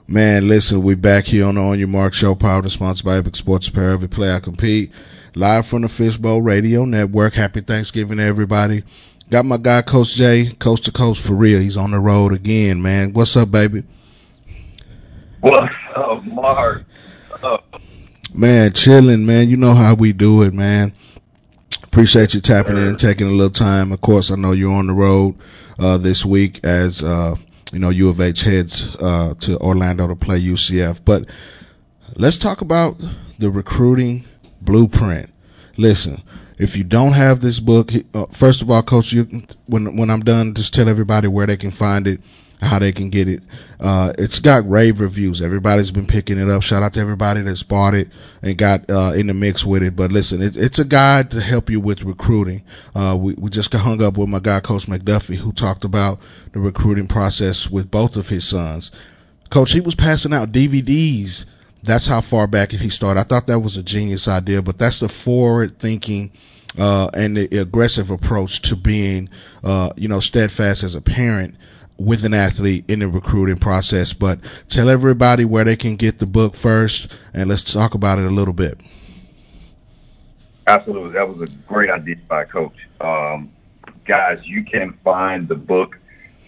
[0.06, 3.18] Man, listen, we back here on the On Your Marc Show, powered and sponsored by
[3.18, 3.94] Epic Sports Apparel.
[3.94, 4.90] Every play I compete.
[5.36, 7.34] Live from the Fishbowl Radio Network.
[7.34, 8.82] Happy Thanksgiving to everybody.
[9.30, 11.60] Got my guy, Coach Jay, coast to coast for real.
[11.60, 13.12] He's on the road again, man.
[13.12, 13.84] What's up, baby?
[15.40, 16.84] What's up, Mark?
[18.34, 19.48] Man, chilling, man.
[19.48, 20.92] You know how we do it, man.
[21.92, 23.90] Appreciate you tapping in and taking a little time.
[23.90, 25.34] Of course, I know you're on the road
[25.76, 27.34] uh, this week as uh,
[27.72, 31.00] you know U of H heads uh, to Orlando to play UCF.
[31.04, 31.26] But
[32.14, 32.96] let's talk about
[33.40, 34.24] the recruiting
[34.60, 35.30] blueprint.
[35.78, 36.22] Listen,
[36.58, 40.20] if you don't have this book, uh, first of all, Coach, you, when when I'm
[40.20, 42.20] done, just tell everybody where they can find it
[42.60, 43.42] how they can get it.
[43.78, 45.40] Uh, it's got rave reviews.
[45.40, 46.62] Everybody's been picking it up.
[46.62, 48.08] Shout out to everybody that's bought it
[48.42, 49.96] and got uh, in the mix with it.
[49.96, 52.62] But listen, it, it's a guide to help you with recruiting.
[52.94, 56.20] Uh, we, we just got hung up with my guy, Coach McDuffie, who talked about
[56.52, 58.90] the recruiting process with both of his sons.
[59.48, 61.46] Coach, he was passing out DVDs.
[61.82, 63.20] That's how far back he started.
[63.20, 66.30] I thought that was a genius idea, but that's the forward thinking
[66.78, 69.28] uh, and the aggressive approach to being,
[69.64, 71.54] uh, you know, steadfast as a parent
[72.00, 74.12] with an athlete in the recruiting process.
[74.12, 78.24] But tell everybody where they can get the book first, and let's talk about it
[78.24, 78.80] a little bit.
[80.66, 82.76] Absolutely, that was a great idea by Coach.
[83.00, 83.52] Um,
[84.06, 85.98] guys, you can find the book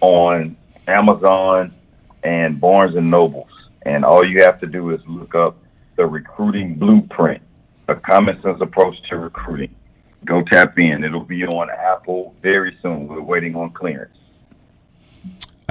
[0.00, 1.74] on Amazon
[2.22, 3.50] and Barnes and Nobles,
[3.84, 5.56] and all you have to do is look up
[5.96, 7.42] the Recruiting Blueprint,
[7.88, 9.74] a common sense approach to recruiting.
[10.24, 11.02] Go tap in.
[11.02, 13.08] It'll be on Apple very soon.
[13.08, 14.16] We're waiting on clearance.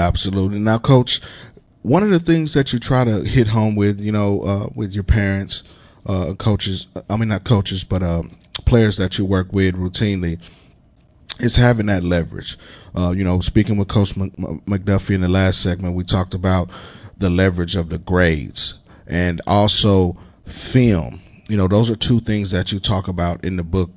[0.01, 0.59] Absolutely.
[0.59, 1.21] Now, coach,
[1.83, 4.93] one of the things that you try to hit home with, you know, uh, with
[4.93, 5.63] your parents,
[6.05, 10.39] uh, coaches, I mean, not coaches, but um, players that you work with routinely,
[11.39, 12.57] is having that leverage.
[12.95, 16.69] Uh, you know, speaking with Coach McDuffie in the last segment, we talked about
[17.17, 18.75] the leverage of the grades
[19.07, 21.21] and also film.
[21.47, 23.89] You know, those are two things that you talk about in the book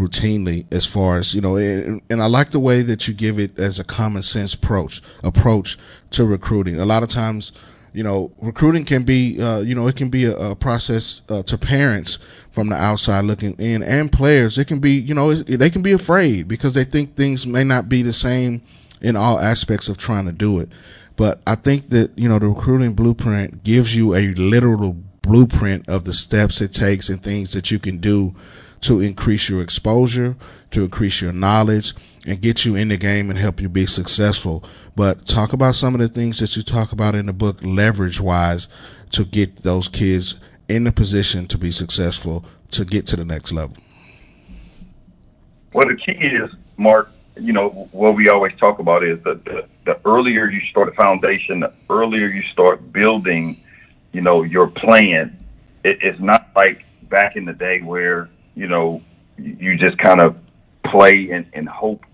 [0.00, 3.38] routinely as far as you know and, and, I like the way that you give
[3.38, 5.78] it as a common sense approach approach
[6.12, 6.80] to recruiting.
[6.80, 7.52] A lot of times
[7.92, 11.42] you know recruiting can be uh, you know it can be a, a process uh,
[11.42, 12.18] to parents
[12.50, 14.56] from the outside looking in and players.
[14.56, 17.88] It can be you know they can be afraid because they think things may not
[17.88, 18.62] be the same
[19.02, 20.70] in all aspects of trying to do it.
[21.16, 26.04] But I think that you know the recruiting blueprint gives you a literal blueprint of
[26.04, 28.34] the steps it takes and things that you can do
[28.82, 30.36] to increase your exposure,
[30.70, 31.94] to increase your knowledge,
[32.26, 34.62] and get you in the game and help you be successful.
[34.96, 38.20] But talk about some of the things that you talk about in the book, leverage
[38.20, 38.68] wise,
[39.12, 40.34] to get those kids
[40.68, 43.76] in the position to be successful to get to the next level.
[45.72, 49.66] Well, the key is, Mark, you know, what we always talk about is that the,
[49.86, 53.60] the earlier you start a foundation, the earlier you start building,
[54.12, 55.36] you know, your plan.
[55.84, 59.02] It, it's not like back in the day where you know,
[59.38, 60.36] you just kind of
[60.84, 62.04] play and, and hope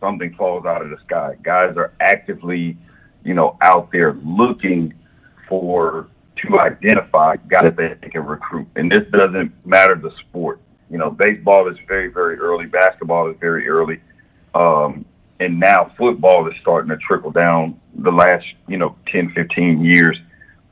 [0.00, 1.36] something falls out of the sky.
[1.42, 2.76] Guys are actively,
[3.24, 4.94] you know, out there looking
[5.48, 8.68] for to identify guys that they can recruit.
[8.76, 10.60] And this doesn't matter the sport.
[10.90, 12.66] You know, baseball is very, very early.
[12.66, 14.00] Basketball is very early.
[14.54, 15.04] Um,
[15.40, 20.18] and now football is starting to trickle down the last, you know, 10, 15 years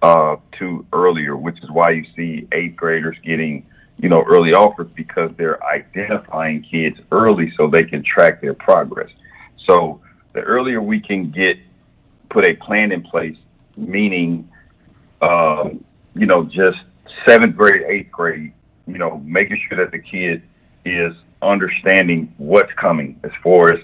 [0.02, 3.66] uh, to earlier, which is why you see eighth graders getting
[3.98, 9.11] you know, early offers because they're identifying kids early so they can track their progress.
[9.66, 10.00] So
[10.33, 11.57] the earlier we can get
[12.30, 13.37] put a plan in place,
[13.76, 14.48] meaning,
[15.22, 16.78] um, you know, just
[17.26, 18.52] seventh grade, eighth grade,
[18.87, 20.42] you know, making sure that the kid
[20.85, 23.80] is understanding what's coming as far as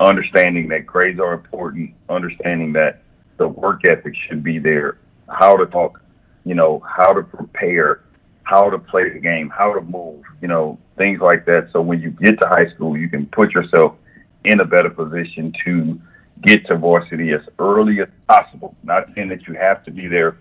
[0.00, 3.02] understanding that grades are important, understanding that
[3.38, 6.00] the work ethic should be there, how to talk,
[6.44, 8.02] you know, how to prepare,
[8.46, 11.68] how to play the game, how to move, you know, things like that.
[11.72, 13.96] So when you get to high school, you can put yourself
[14.44, 16.00] in a better position to
[16.42, 18.76] get to varsity as early as possible.
[18.84, 20.36] Not saying that you have to be there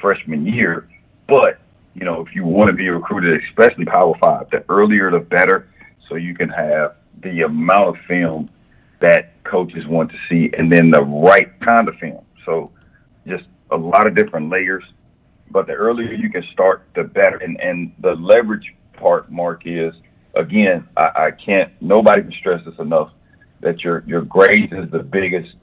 [0.00, 0.88] freshman year,
[1.26, 1.58] but
[1.94, 5.68] you know, if you want to be recruited, especially Power Five, the earlier the better,
[6.08, 8.48] so you can have the amount of film
[9.00, 12.24] that coaches want to see, and then the right kind of film.
[12.46, 12.70] So,
[13.26, 14.84] just a lot of different layers.
[15.50, 17.36] But the earlier you can start, the better.
[17.36, 19.94] And and the leverage part, Marc, is
[20.34, 21.72] again, I, I can't.
[21.80, 23.10] Nobody can stress this enough
[23.60, 25.54] that your your grades is the biggest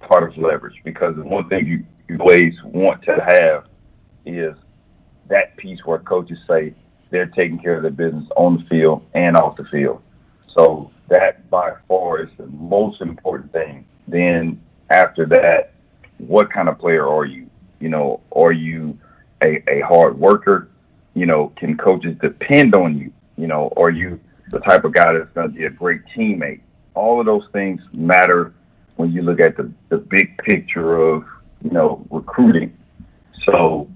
[0.00, 3.66] part of leverage because the one thing you, you always want to have
[4.24, 4.54] is
[5.28, 6.74] that piece where coaches say
[7.10, 10.02] they're taking care of their business on the field and off the field.
[10.56, 13.86] So that by far is the most important thing.
[14.06, 14.60] Then
[14.90, 15.74] after that,
[16.18, 17.48] what kind of player are you?
[17.80, 18.98] You know, are you
[19.44, 20.68] a, a hard worker?
[21.14, 23.12] You know, can coaches depend on you?
[23.36, 24.20] You know, are you
[24.50, 26.60] the type of guy that's going to be a great teammate?
[26.94, 28.52] All of those things matter
[28.96, 31.24] when you look at the, the big picture of,
[31.62, 32.76] you know, recruiting.
[33.44, 33.88] So,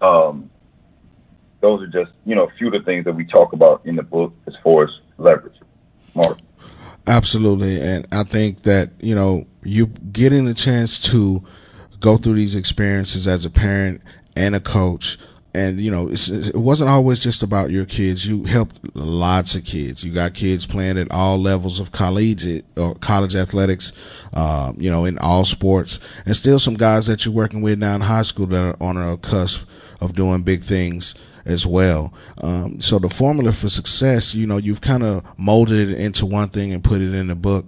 [0.00, 0.50] um,
[1.60, 3.96] those are just, you know, a few of the things that we talk about in
[3.96, 5.58] the book as far as leverage.
[6.14, 6.38] Marc.
[7.06, 7.80] Absolutely.
[7.80, 11.44] And I think that, you know, you getting a chance to
[12.00, 14.02] go through these experiences as a parent
[14.36, 15.18] and a coach.
[15.54, 18.26] And you know it wasn't always just about your kids.
[18.26, 20.04] You helped lots of kids.
[20.04, 23.90] You got kids playing at all levels of collegiate or college athletics
[24.34, 25.98] uh, you know in all sports.
[26.26, 28.98] And still some guys that you're working with now in high school that are on
[28.98, 29.62] a cusp
[30.02, 31.14] of doing big things
[31.46, 32.12] as well.
[32.38, 36.50] Um, so the formula for success, you know, you've kind of molded it into one
[36.50, 37.64] thing and put it in the book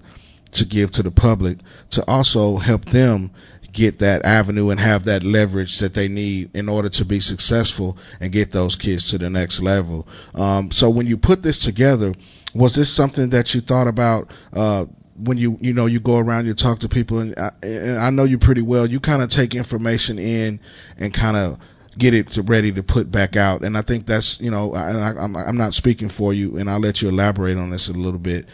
[0.53, 1.59] to give to the public
[1.91, 3.31] to also help them
[3.79, 7.97] get that avenue and have that leverage that they need in order to be successful
[8.21, 10.07] and get those kids to the next level.
[10.35, 12.15] Um, so when you put this together,
[12.55, 14.87] was this something that you thought about, uh,
[15.17, 18.11] when you you know you go around you talk to people and I, and I
[18.11, 20.61] know you pretty well you kind of take information in
[20.97, 21.59] and kind of
[21.99, 24.91] get it to ready to put back out and I think that's you know I,
[25.21, 28.21] I'm I'm not speaking for you and I'll let you elaborate on this a little
[28.21, 28.47] bit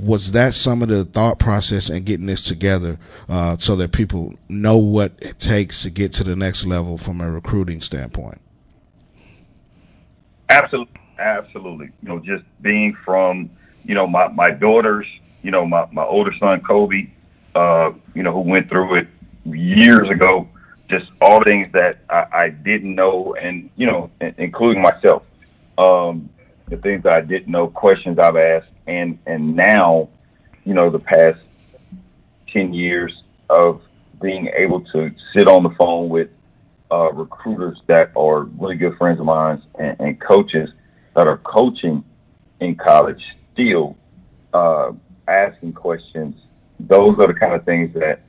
[0.00, 4.34] was that some of the thought process and getting this together uh, so that people
[4.48, 8.40] know what it takes to get to the next level from a recruiting standpoint?
[10.48, 11.86] Absolutely, absolutely.
[12.02, 13.50] You know, just being from
[13.84, 15.06] you know my my daughters,
[15.42, 17.10] you know my my older son Kobe,
[17.54, 19.08] uh, you know who went through it
[19.44, 20.48] years ago.
[20.88, 25.22] Just all things that I, I didn't know, and you know, including myself.
[25.78, 26.28] Um,
[26.68, 30.08] the things that I didn't know, questions I've asked, and and now,
[30.64, 31.38] you know, the past
[32.52, 33.12] ten years
[33.48, 33.80] of
[34.20, 36.28] being able to sit on the phone with
[36.90, 40.68] uh, recruiters that are really good friends of mine and, and coaches
[41.14, 42.04] that are coaching
[42.60, 43.22] in college
[43.52, 43.96] still
[44.52, 44.92] uh,
[45.28, 46.34] asking questions.
[46.80, 48.20] Those are the kind of things that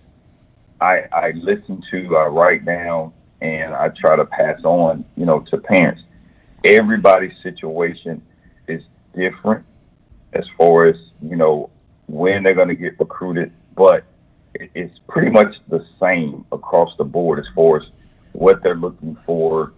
[0.79, 5.39] I, I listen to, I write down, and I try to pass on, you know,
[5.51, 6.03] to parents.
[6.63, 8.21] Everybody's situation
[8.67, 8.83] is
[9.15, 9.65] different
[10.33, 11.69] as far as you know
[12.07, 14.03] when they're going to get recruited, but
[14.53, 17.83] it's pretty much the same across the board as far as
[18.33, 19.73] what they're looking for,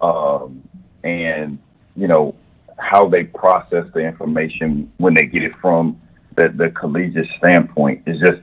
[0.00, 0.62] um,
[1.04, 1.58] and
[1.96, 2.34] you know
[2.78, 6.00] how they process the information when they get it from
[6.36, 8.02] the, the collegiate standpoint.
[8.06, 8.40] Is just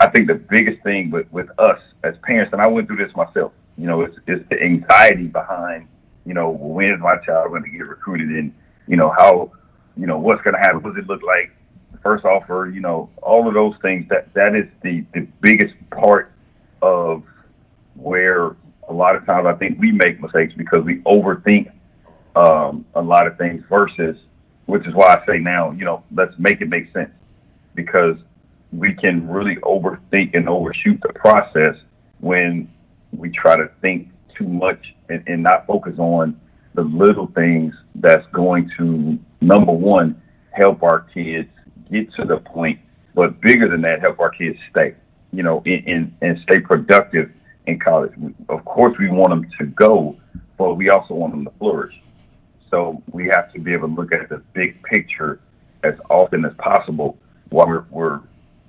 [0.00, 3.14] I think the biggest thing with, with us as parents, and I went through this
[3.16, 5.88] myself, you know, it's, it's the anxiety behind,
[6.24, 8.54] you know, when is my child going to get recruited and,
[8.86, 9.50] you know, how
[10.00, 10.82] you know, what's going to happen?
[10.82, 11.52] What does it look like?
[12.02, 14.08] First offer, you know, all of those things.
[14.08, 16.32] That that is the the biggest part
[16.80, 17.22] of
[17.94, 18.56] where
[18.88, 21.70] a lot of times I think we make mistakes because we overthink
[22.34, 24.16] um, a lot of things versus,
[24.64, 27.10] which is why I say now, you know, let's make it make sense
[27.74, 28.16] because
[28.72, 31.76] we can really overthink and overshoot the process
[32.20, 32.72] when
[33.12, 36.40] we try to think too much and, and not focus on
[36.74, 40.20] the little things that's going to number one
[40.52, 41.48] help our kids
[41.90, 42.78] get to the point,
[43.14, 44.94] but bigger than that, help our kids stay,
[45.32, 47.30] you know, in and stay productive
[47.66, 48.12] in college.
[48.48, 50.16] Of course, we want them to go,
[50.58, 51.94] but we also want them to flourish.
[52.70, 55.40] So we have to be able to look at the big picture
[55.82, 57.18] as often as possible
[57.48, 58.20] while we're, we're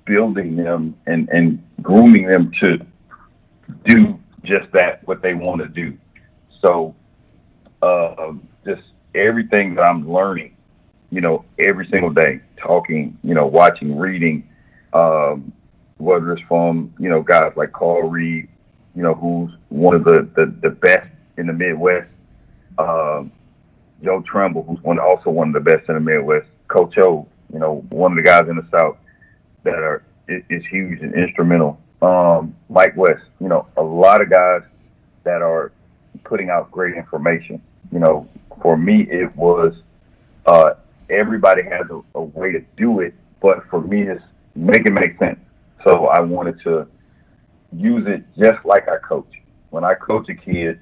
[0.06, 2.78] building them and, and grooming them to
[3.86, 5.96] do just that, what they want to do.
[6.64, 6.94] So,
[7.82, 8.32] uh,
[8.64, 8.82] just
[9.14, 10.56] everything that I'm learning,
[11.10, 14.48] you know, every single day, talking, you know, watching, reading,
[14.92, 15.52] um,
[15.98, 18.48] whether it's from, you know, guys like Carl Reed,
[18.94, 22.08] you know, who's one of the, the, the best in the Midwest,
[22.78, 23.32] um,
[24.02, 27.58] Joe Trimble, who's one also one of the best in the Midwest, Coach O, you
[27.58, 28.96] know, one of the guys in the South
[29.64, 31.78] that are is, is huge and instrumental.
[32.00, 34.62] Um, Mike West, you know, a lot of guys
[35.24, 35.72] that are
[36.24, 37.62] putting out great information.
[37.90, 38.28] You know,
[38.62, 39.74] for me, it was
[40.46, 40.74] uh,
[41.10, 44.22] everybody has a, a way to do it, but for me, it's
[44.54, 45.38] make it make sense.
[45.84, 46.86] So I wanted to
[47.76, 49.30] use it just like I coach.
[49.70, 50.78] When I coach a kid,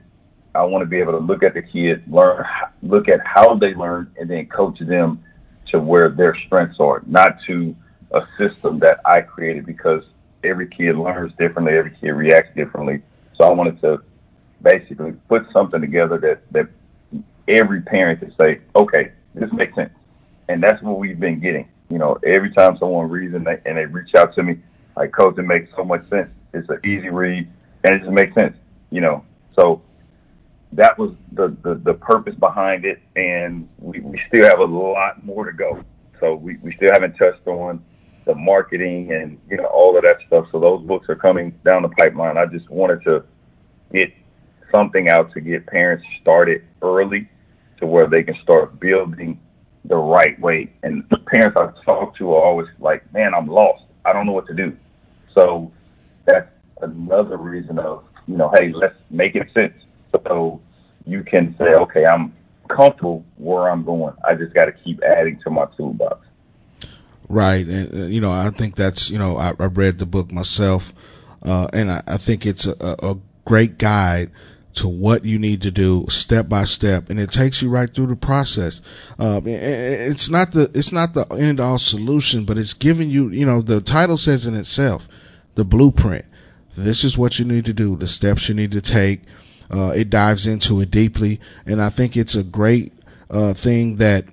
[0.55, 2.45] I want to be able to look at the kid, learn,
[2.83, 5.23] look at how they learn, and then coach them
[5.69, 7.75] to where their strengths are, not to
[8.13, 10.03] a system that I created because
[10.43, 13.03] every kid learns differently, every kid reacts differently.
[13.37, 14.03] So I wanted to
[14.63, 16.69] basically put something together that that
[17.49, 19.93] every parent to say, okay, this makes sense,
[20.49, 21.69] and that's what we've been getting.
[21.89, 24.59] You know, every time someone reads and they, and they reach out to me,
[24.97, 26.31] like, coach, it makes so much sense.
[26.53, 27.49] It's an easy read,
[27.85, 28.57] and it just makes sense.
[28.91, 29.25] You know,
[29.57, 29.83] so
[30.73, 35.25] that was the, the, the purpose behind it, and we, we still have a lot
[35.25, 35.85] more to go.
[36.21, 37.83] So we, we still haven't touched on
[38.27, 40.47] the marketing and you know all of that stuff.
[40.53, 42.37] So those books are coming down the pipeline.
[42.37, 43.25] I just wanted to
[43.93, 44.13] get
[44.75, 47.29] something out to get parents started early
[47.79, 49.39] to where they can start building
[49.85, 50.71] the right way.
[50.83, 53.85] And the parents I talk to are always like, "Man, I'm lost.
[54.05, 54.77] I don't know what to do."
[55.35, 55.71] So
[56.27, 56.49] that's
[56.83, 59.75] another reason of you know, hey, let's make it sense
[60.13, 60.61] so
[61.07, 62.33] you can say, okay, I'm
[62.69, 64.15] comfortable where I'm going.
[64.27, 66.27] I just got to keep adding to my toolbox.
[67.29, 70.33] Right, and uh, you know, I think that's you know, I, I read the book
[70.33, 70.93] myself,
[71.43, 74.33] uh, and I, I, think it's a, a great guide
[74.75, 78.07] to what you need to do step by step, and it takes you right through
[78.07, 78.81] the process.
[79.19, 83.45] Uh, it's not the it's not the end all solution, but it's giving you you
[83.45, 85.07] know the title says in itself,
[85.55, 86.25] the blueprint.
[86.77, 89.23] This is what you need to do, the steps you need to take.
[89.71, 92.93] Uh, it dives into it deeply, and I think it's a great
[93.29, 94.25] uh, thing that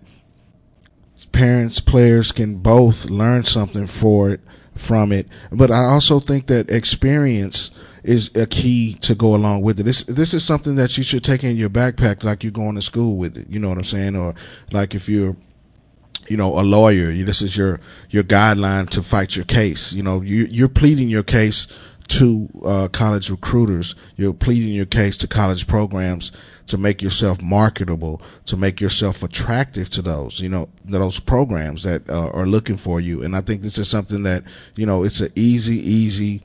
[1.32, 4.42] parents, players can both learn something for it
[4.76, 5.28] from it.
[5.52, 7.72] But I also think that experience
[8.04, 9.84] is a key to go along with it.
[9.84, 12.82] This this is something that you should take in your backpack like you're going to
[12.82, 13.50] school with it.
[13.50, 14.16] You know what I'm saying?
[14.16, 14.34] Or
[14.72, 15.36] like if you're
[16.30, 17.80] you know, a lawyer, this is your,
[18.10, 19.94] your guideline to fight your case.
[19.94, 21.68] You know, you, you're pleading your case
[22.10, 23.96] to uh, college recruiters.
[24.16, 26.32] You're pleading your case to college programs
[26.68, 32.10] to make yourself marketable, to make yourself attractive to those, you know, those programs that
[32.10, 33.24] uh, are looking for you.
[33.24, 34.44] And I think this is something that,
[34.76, 36.44] you know, it's an easy, easy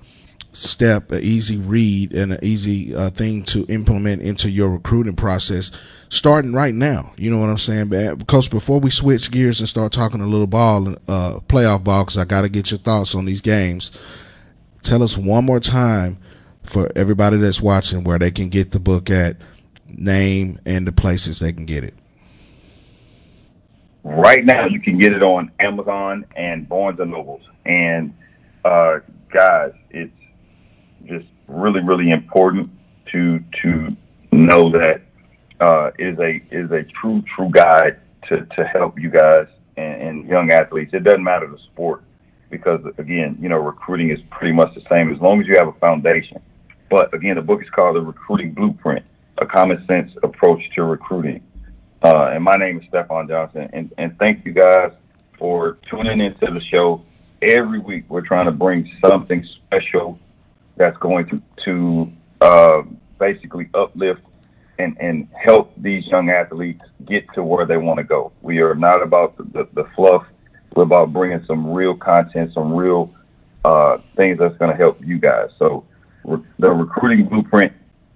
[0.52, 5.70] step, an easy read, and an easy uh, thing to implement into your recruiting process
[6.08, 7.12] starting right now.
[7.16, 7.88] You know what I'm saying?
[8.18, 12.18] Because before we switch gears and start talking a little ball, uh, playoff ball, because
[12.18, 13.90] I got to get your thoughts on these games
[14.82, 16.18] tell us one more time
[16.64, 19.36] for everybody that's watching where they can get the book at,
[19.86, 21.94] name, and the places they can get it.
[24.04, 27.42] Right now, you can get it on Amazon and Barnes and Nobles.
[27.64, 28.14] And
[28.64, 28.98] uh,
[29.32, 30.12] guys, it's
[31.06, 32.70] just really, really important
[33.12, 33.96] to to
[34.32, 35.02] know that
[35.60, 39.46] uh, is a is a true, true guide to to help you guys
[39.76, 40.92] and, and young athletes.
[40.94, 42.02] It doesn't matter the sport
[42.50, 45.68] because again, you know, recruiting is pretty much the same as long as you have
[45.68, 46.40] a foundation.
[46.90, 49.04] But again, the book is called The Recruiting Blueprint:
[49.38, 51.42] A Common Sense Approach to Recruiting.
[52.02, 54.90] Uh, and my name is Stefan Johnson, and, and thank you guys
[55.38, 57.00] for tuning into the show.
[57.40, 60.18] Every week, we're trying to bring something special
[60.76, 62.82] that's going to to uh,
[63.18, 64.22] basically uplift
[64.78, 68.32] and, and help these young athletes get to where they want to go.
[68.42, 70.24] We are not about the, the, the fluff
[70.74, 73.12] we're about bringing some real content, some real
[73.64, 75.50] uh, things that's going to help you guys.
[75.58, 75.84] So
[76.24, 77.72] re- the recruiting blueprint,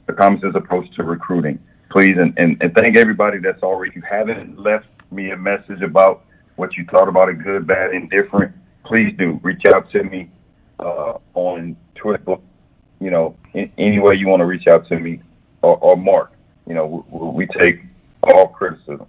[0.06, 1.58] the common sense approach to recruiting.
[1.90, 3.90] Please and, and, and thank everybody that's already.
[3.90, 6.24] If you haven't left me a message about
[6.56, 8.54] what you thought about it, good, bad, indifferent,
[8.84, 10.30] please do reach out to me
[10.80, 12.38] uh, on Twitter.
[13.00, 15.20] You know, in, any way you want to reach out to me
[15.62, 16.32] or, or Marc.
[16.66, 17.80] You know, we, we take
[18.22, 19.06] all criticism.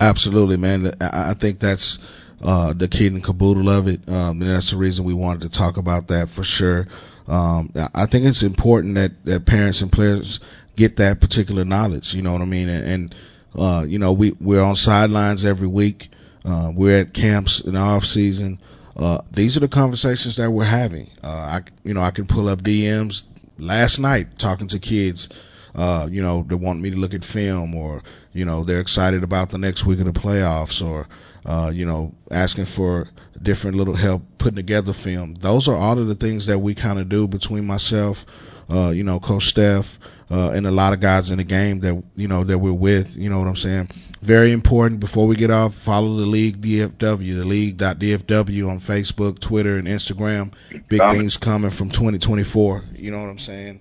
[0.00, 0.94] Absolutely, man.
[1.00, 1.98] I think that's
[2.42, 4.06] uh, the key and caboodle of it.
[4.08, 6.86] Um, and that's the reason we wanted to talk about that for sure.
[7.28, 10.38] Um, I think it's important that, that parents and players
[10.76, 12.14] get that particular knowledge.
[12.14, 12.68] You know what I mean?
[12.68, 13.14] And, and
[13.58, 16.10] uh, you know, we, we're on sidelines every week.
[16.44, 18.60] Uh, we're at camps in the off season.
[18.96, 21.10] Uh, these are the conversations that we're having.
[21.22, 23.24] Uh, I, you know, I can pull up DMs
[23.58, 25.28] last night talking to kids,
[25.74, 29.22] uh, you know, they want me to look at film or, you know, they're excited
[29.22, 31.06] about the next week of the playoffs or,
[31.44, 33.08] uh, you know, asking for
[33.42, 35.34] different little help putting together film.
[35.34, 38.24] Those are all of the things that we kind of do between myself,
[38.70, 39.98] uh, you know, Coach Steph,
[40.30, 43.16] uh, and a lot of guys in the game that, you know, that we're with,
[43.16, 43.90] you know what I'm saying?
[44.22, 49.78] Very important before we get off, follow the league DFW, the league.dfw on Facebook, Twitter,
[49.78, 50.52] and Instagram.
[50.88, 52.84] Big things coming from 2024.
[52.96, 53.80] You know what I'm saying?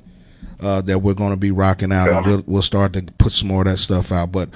[0.60, 3.48] Uh, that we're going to be rocking out and we'll, we'll start to put some
[3.48, 4.32] more of that stuff out.
[4.32, 4.50] But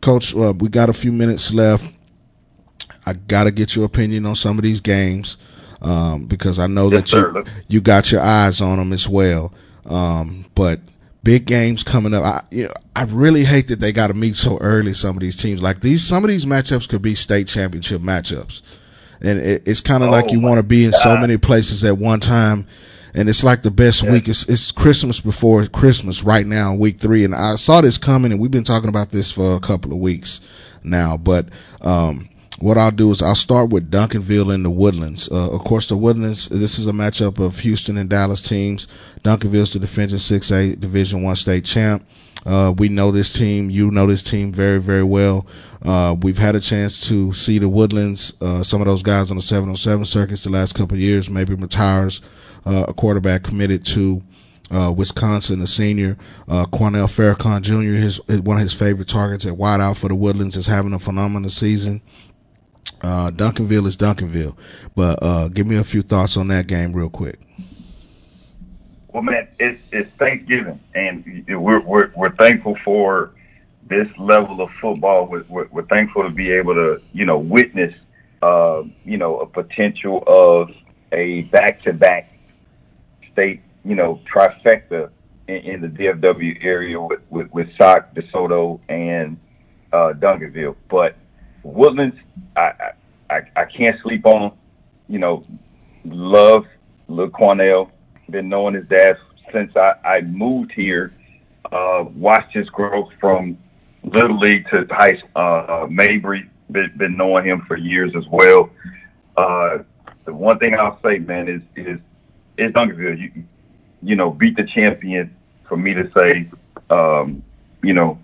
[0.00, 1.84] coach, uh, we got a few minutes left.
[3.04, 5.36] I got to get your opinion on some of these games.
[5.82, 9.52] Um, because I know yes, that you, you got your eyes on them as well.
[9.84, 10.80] Um, but
[11.24, 12.24] big games coming up.
[12.24, 14.94] I, you know, I really hate that they got to meet so early.
[14.94, 18.60] Some of these teams, like these, some of these matchups could be state championship matchups,
[19.20, 21.02] and it, it's kind of oh like you want to be in God.
[21.02, 22.66] so many places at one time.
[23.16, 24.10] And it's like the best yeah.
[24.10, 24.26] week.
[24.26, 27.24] It's, it's Christmas before Christmas right now, week three.
[27.24, 29.98] And I saw this coming, and we've been talking about this for a couple of
[29.98, 30.40] weeks
[30.82, 31.16] now.
[31.16, 31.48] But
[31.80, 32.28] um,
[32.58, 35.28] what I'll do is I'll start with Duncanville and the Woodlands.
[35.30, 36.48] Uh, of course, the Woodlands.
[36.48, 38.86] This is a matchup of Houston and Dallas teams.
[39.24, 42.06] Duncanville's the defending 6A Division One state champ.
[42.46, 43.70] Uh, we know this team.
[43.70, 45.46] You know this team very, very well.
[45.82, 48.34] Uh, we've had a chance to see the Woodlands.
[48.40, 51.28] Uh, some of those guys on the 707 circuits the last couple years.
[51.28, 52.20] Mabrey Mettauer.
[52.66, 54.22] Uh, a quarterback committed to
[54.70, 56.16] uh, Wisconsin, a senior,
[56.48, 60.56] uh, Quanell Farrakhan Jr., his, one of his favorite targets at wideout for the Woodlands,
[60.56, 62.00] is having a phenomenal season.
[63.00, 64.56] Uh, Duncanville is Duncanville,
[64.94, 67.40] but uh, give me a few thoughts on that game real quick.
[69.12, 73.32] Well, man, it's it's Thanksgiving, and we're we're we're thankful for
[73.88, 75.26] this level of football.
[75.26, 77.94] We're, we're, we're thankful to be able to, you know, witness,
[78.42, 80.70] uh, you know, a potential of
[81.12, 82.32] a back-to-back
[83.32, 85.10] state, you know, trifecta
[85.48, 89.38] in, in the DFW area with with, with Sauk, DeSoto, and
[89.92, 90.76] uh, Duncanville.
[90.88, 91.16] But
[91.64, 92.16] Woodlands,
[92.56, 92.92] I,
[93.30, 94.52] I I can't sleep on.
[95.08, 95.44] You know,
[96.04, 96.66] love
[97.08, 97.90] Lil Quanell.
[98.30, 99.16] Been knowing his dad
[99.52, 101.12] since I, I moved here.
[101.72, 103.58] Uh, watched his growth from
[104.04, 106.48] little league to high uh, Mabrey.
[106.70, 108.70] Been, been knowing him for years as well.
[109.36, 109.78] Uh,
[110.24, 111.98] the one thing I'll say, man, is is
[112.56, 113.18] is Duncanville.
[113.18, 113.44] You
[114.02, 115.34] you know, beat the champion
[115.66, 116.50] for me to say,
[116.90, 117.42] um,
[117.82, 118.18] you know,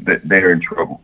[0.00, 1.00] that they're in trouble.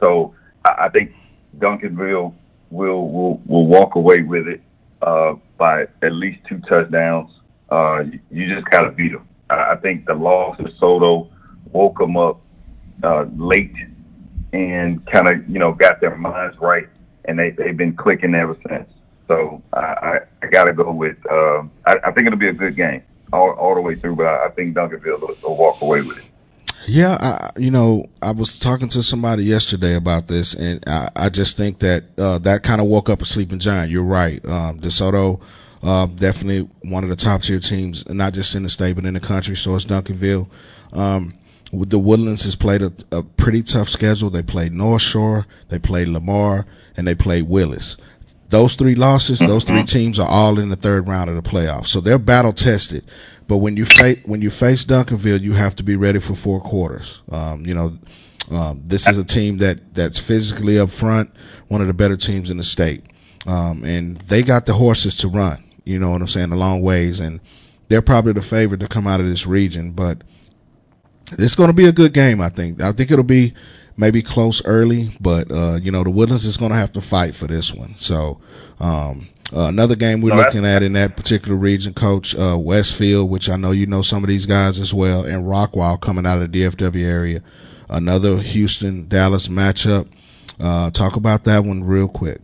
[0.00, 0.34] So
[0.64, 1.12] I think
[1.56, 2.34] Duncanville
[2.70, 4.60] will will will walk away with it
[5.02, 7.30] uh, by at least two touchdowns.
[7.70, 9.26] Uh, you just gotta beat them.
[9.50, 11.30] I think the loss of Soto
[11.72, 12.40] woke them up
[13.02, 13.74] uh, late
[14.52, 16.88] and kind of you know got their minds right,
[17.24, 18.88] and they they've been clicking ever since.
[19.26, 21.16] So I, I, I got to go with.
[21.30, 24.26] Uh, I, I think it'll be a good game all, all the way through, but
[24.26, 26.24] I, I think Duncanville will, will walk away with it.
[26.88, 31.28] Yeah, I, you know, I was talking to somebody yesterday about this, and I, I
[31.28, 33.92] just think that uh, that kind of woke up a sleeping giant.
[33.92, 34.42] You're right.
[34.46, 35.38] Um, DeSoto,
[35.82, 39.12] uh, definitely one of the top tier teams, not just in the state but in
[39.12, 39.54] the country.
[39.54, 40.48] So it's Duncanville.
[40.94, 41.34] Um,
[41.70, 44.30] the Woodlands has played a, a pretty tough schedule.
[44.30, 46.66] They played North Shore, they played Lamar,
[46.96, 47.98] and they played Willis.
[48.48, 49.84] Those three losses, those three mm-hmm.
[49.84, 51.88] teams are all in the third round of the playoffs.
[51.88, 53.04] So they're battle tested.
[53.48, 56.60] But when you face when you face Duncanville, you have to be ready for four
[56.60, 57.20] quarters.
[57.32, 57.98] Um, you know,
[58.50, 61.30] um, this is a team that that's physically up front,
[61.68, 63.04] one of the better teams in the state,
[63.46, 65.64] um, and they got the horses to run.
[65.84, 66.52] You know what I'm saying?
[66.52, 67.40] A long ways, and
[67.88, 69.92] they're probably the favorite to come out of this region.
[69.92, 70.22] But
[71.32, 72.42] it's going to be a good game.
[72.42, 72.82] I think.
[72.82, 73.54] I think it'll be
[73.96, 77.34] maybe close early, but uh, you know the Woodlands is going to have to fight
[77.34, 77.94] for this one.
[77.96, 78.40] So
[78.78, 83.48] um, uh, another game we're looking at in that particular region, Coach uh, Westfield, which
[83.48, 86.52] I know you know some of these guys as well, and Rockwall coming out of
[86.52, 87.42] the DFW area.
[87.88, 90.08] Another Houston Dallas matchup.
[90.60, 92.42] Uh, talk about that one real quick.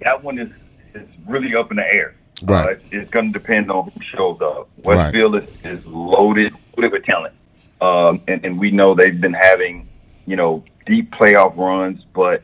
[0.00, 0.50] That one is
[0.94, 2.14] is really up in the air.
[2.42, 2.66] Right.
[2.66, 4.68] Uh, it's, it's going to depend on who shows up.
[4.84, 5.48] Westfield right.
[5.64, 7.34] is, is loaded, loaded with talent.
[7.80, 9.88] Um, and, and we know they've been having,
[10.26, 12.42] you know, deep playoff runs, but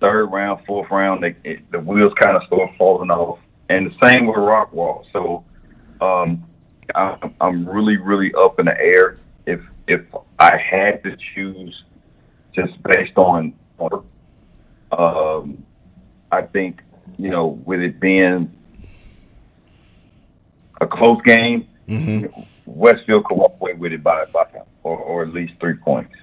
[0.00, 3.38] third round, fourth round, they, it, the wheels kind of start falling off.
[3.68, 5.04] And the same with Rockwall.
[5.12, 5.44] So
[6.00, 6.44] um,
[6.94, 9.18] I, I'm really, really up in the air.
[9.46, 10.02] If if
[10.38, 11.84] I had to choose,
[12.54, 13.54] just based on,
[14.92, 15.64] um,
[16.32, 16.82] I think
[17.18, 18.50] you know, with it being
[20.80, 22.42] a close game, mm-hmm.
[22.66, 24.46] Westfield could walk away with it by by
[24.82, 26.14] or, or at least three points.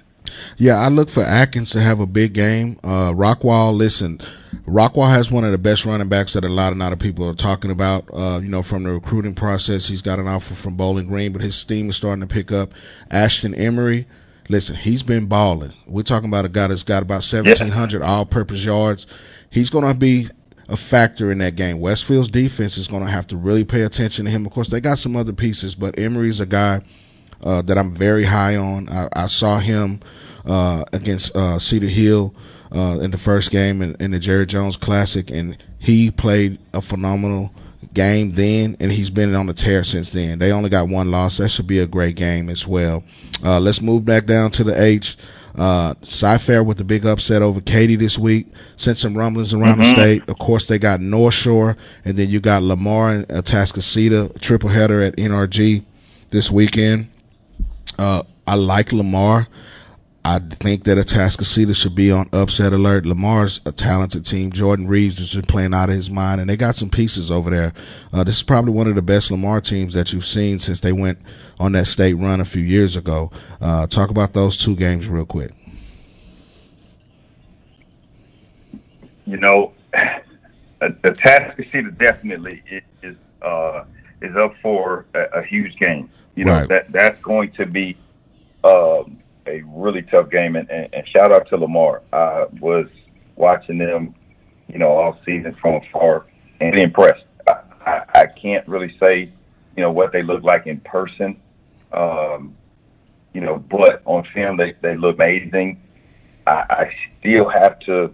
[0.56, 2.78] Yeah, I look for Atkins to have a big game.
[2.82, 4.20] Uh, Rockwall, listen,
[4.66, 7.28] Rockwall has one of the best running backs that a lot of, lot of people
[7.28, 8.08] are talking about.
[8.12, 11.42] Uh, you know, from the recruiting process, he's got an offer from Bowling Green, but
[11.42, 12.70] his steam is starting to pick up.
[13.10, 14.06] Ashton Emery,
[14.48, 15.72] listen, he's been balling.
[15.86, 18.06] We're talking about a guy that's got about 1,700 yeah.
[18.06, 19.06] all-purpose yards.
[19.50, 20.28] He's going to be
[20.68, 21.80] a factor in that game.
[21.80, 24.44] Westfield's defense is going to have to really pay attention to him.
[24.44, 26.82] Of course, they got some other pieces, but Emery's a guy
[27.42, 28.88] uh, that I'm very high on.
[28.88, 30.00] I, I saw him
[30.44, 32.34] uh, against uh, Cedar Hill
[32.74, 36.82] uh, in the first game in, in the Jerry Jones Classic, and he played a
[36.82, 37.50] phenomenal
[37.94, 40.38] game then, and he's been on the tear since then.
[40.38, 41.38] They only got one loss.
[41.38, 43.04] That should be a great game as well.
[43.42, 45.16] Uh, let's move back down to the H.
[45.54, 48.46] Uh, Cy-Fair with the big upset over Katy this week.
[48.76, 49.80] Sent some rumblings around mm-hmm.
[49.80, 50.28] the state.
[50.28, 55.00] Of course, they got North Shore, and then you got Lamar and Atascocita, triple header
[55.00, 55.84] at NRG
[56.30, 57.08] this weekend.
[57.98, 59.48] Uh, I like Lamar.
[60.24, 63.06] I think that Atascocita should be on upset alert.
[63.06, 64.52] Lamar's a talented team.
[64.52, 67.48] Jordan Reeves has been playing out of his mind, and they got some pieces over
[67.48, 67.72] there.
[68.12, 70.92] Uh, this is probably one of the best Lamar teams that you've seen since they
[70.92, 71.18] went
[71.58, 73.30] on that state run a few years ago.
[73.60, 75.52] Uh, talk about those two games real quick.
[79.24, 79.72] You know,
[80.82, 82.62] Atascocita definitely
[83.02, 83.84] is uh,
[84.20, 86.10] is up for a, a, huge game.
[86.38, 86.68] You know right.
[86.68, 87.96] that that's going to be.
[88.64, 89.18] Um,
[89.48, 90.56] a really tough game.
[90.56, 92.02] And, and, and shout out to Lamar.
[92.12, 92.86] I was
[93.36, 94.14] watching them,
[94.68, 96.26] you know, all season from afar
[96.60, 97.24] and impressed.
[97.46, 99.32] I, I, I can't really say,
[99.76, 101.40] you know, what they look like in person.
[101.92, 102.54] Um,
[103.32, 105.80] you know, but on film they, they look amazing.
[106.46, 108.12] I, I still have to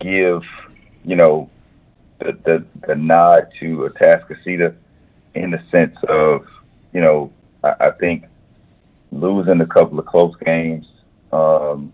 [0.00, 0.42] give,
[1.04, 1.50] you know,
[2.18, 4.74] the, the, the nod to Atascocita
[5.34, 6.46] in the sense of,
[6.92, 7.32] you know,
[7.66, 8.24] I, I think
[9.10, 10.86] losing a couple of close games,
[11.32, 11.92] um,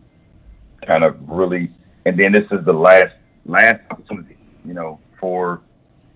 [0.86, 1.70] kind of really,
[2.04, 3.14] and then this is the last
[3.46, 5.60] last opportunity, you know, for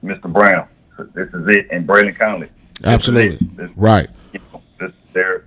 [0.04, 0.32] Mr.
[0.32, 0.68] Brown.
[1.14, 2.48] This is it, and Braylon Conley.
[2.84, 4.08] Absolutely, this, right.
[4.32, 5.44] You know, this is their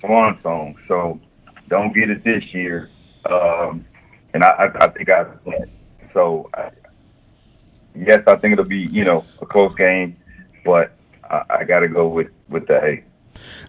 [0.00, 0.76] swan song.
[0.88, 1.20] So
[1.68, 2.90] don't get it this year.
[3.28, 3.84] Um,
[4.34, 5.26] and I, I, I think I.
[6.12, 6.70] So I,
[7.94, 10.16] yes, I think it'll be you know a close game,
[10.64, 10.92] but
[11.28, 13.04] I, I got to go with with the A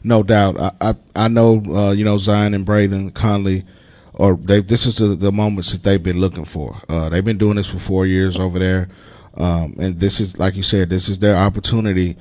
[0.04, 0.60] no doubt.
[0.60, 3.66] I I, I know uh, you know Zion and Braden Conley,
[4.14, 4.62] or they.
[4.62, 6.82] This is the, the moments that they've been looking for.
[6.90, 8.90] Uh, they've been doing this for four years over there,
[9.36, 12.18] um, and this is like you said, this is their opportunity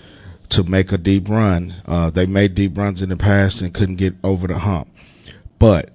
[0.49, 1.74] to make a deep run.
[1.86, 4.88] Uh, they made deep runs in the past and couldn't get over the hump,
[5.59, 5.90] but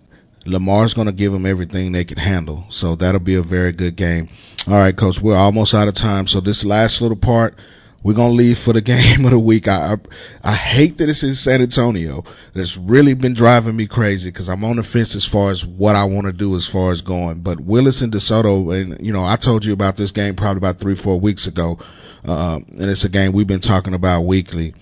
[0.46, 2.66] Lamar's going to give them everything they can handle.
[2.70, 4.30] So that'll be a very good game.
[4.68, 6.28] All right, coach, we're almost out of time.
[6.28, 7.58] So this last little part,
[8.04, 9.68] we're gonna leave for the game of the week.
[9.68, 12.24] I, I, I hate that it's in San Antonio.
[12.54, 15.96] That's really been driving me crazy because I'm on the fence as far as what
[15.96, 17.40] I want to do as far as going.
[17.42, 20.80] But Willis and DeSoto, and you know, I told you about this game probably about
[20.80, 21.80] three, four weeks ago,
[22.26, 24.74] uh, and it's a game we've been talking about weekly.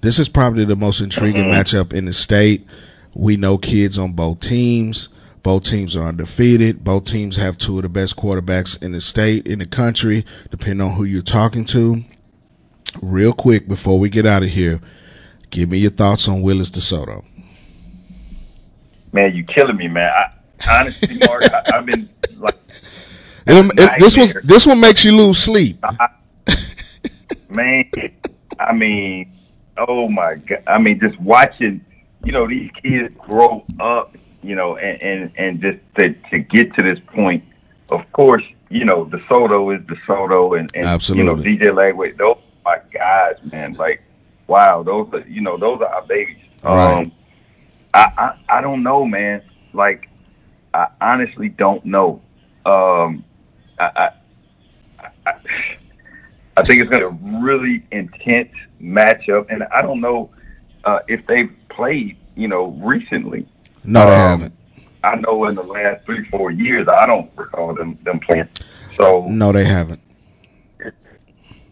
[0.00, 1.52] This is probably the most intriguing mm-hmm.
[1.52, 2.66] matchup in the state.
[3.14, 5.08] We know kids on both teams.
[5.42, 6.82] Both teams are undefeated.
[6.82, 10.80] Both teams have two of the best quarterbacks in the state, in the country, depending
[10.80, 12.02] on who you're talking to
[13.00, 14.80] real quick before we get out of here,
[15.50, 17.24] give me your thoughts on Willis DeSoto.
[19.12, 20.10] Man, you're killing me, man.
[20.10, 22.56] I, honestly, Marc, I, have been like.
[23.46, 25.78] It, it, this one, this one makes you lose sleep.
[25.84, 26.08] I,
[27.48, 27.90] man,
[28.58, 29.32] I mean,
[29.76, 30.62] oh my god!
[30.66, 31.84] I mean, just watching,
[32.24, 36.74] you know, these kids grow up, you know, and and, and just to to get
[36.74, 37.44] to this point.
[37.90, 41.24] Of course, you know, DeSoto is DeSoto, and, and Absolutely.
[41.24, 42.16] you know, DJ Lagway.
[42.16, 43.74] Those my guys, man.
[43.74, 44.02] Like,
[44.46, 46.36] wow, those are you know those are our babies.
[46.62, 46.98] Right.
[46.98, 47.12] Um,
[47.92, 49.42] I, I I don't know, man.
[49.72, 50.08] Like,
[50.72, 52.22] I honestly don't know.
[52.66, 53.24] Um,
[53.78, 54.10] I,
[54.98, 55.32] I, I
[56.56, 60.30] I think it's going to be a really intense matchup, and I don't know
[60.84, 63.46] uh, if they've played, you know, recently.
[63.82, 64.54] No, they um, haven't.
[65.02, 68.48] I know in the last three, four years, I don't recall them them playing.
[68.96, 70.00] So no, they haven't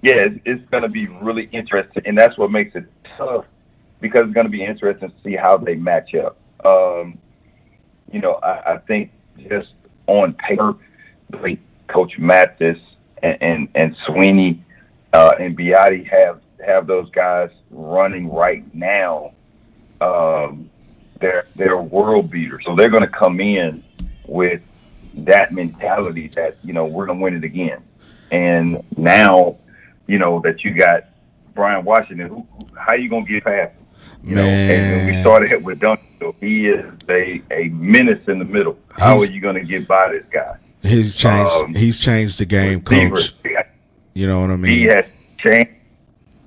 [0.03, 2.85] yeah, it's, it's going to be really interesting, and that's what makes it
[3.17, 3.45] tough
[4.01, 6.37] because it's going to be interesting to see how they match up.
[6.65, 7.19] Um,
[8.13, 9.13] you know, I, I think
[9.49, 9.71] just
[10.09, 10.75] on paper,
[11.41, 12.79] like Coach Mathis
[13.23, 14.63] and and, and Sweeney
[15.13, 19.33] uh, and Biotti have have those guys running right now.
[20.01, 20.69] Um,
[21.21, 23.85] they're they're world beaters, so they're going to come in
[24.27, 24.61] with
[25.15, 27.83] that mentality that you know we're going to win it again.
[28.33, 29.59] And now
[30.13, 31.05] you know, that you got
[31.55, 32.29] Brian Washington.
[32.29, 32.47] Who,
[32.77, 33.87] how you gonna get past him?
[34.23, 38.45] You know, and we started with Duncan, So he is a, a menace in the
[38.45, 38.79] middle.
[38.91, 40.59] How he's, are you going to get by this guy?
[40.83, 41.51] He's changed.
[41.51, 43.33] Um, he's changed the game, coach.
[44.15, 44.77] You know what I mean?
[44.77, 45.07] He has
[45.39, 45.73] changed.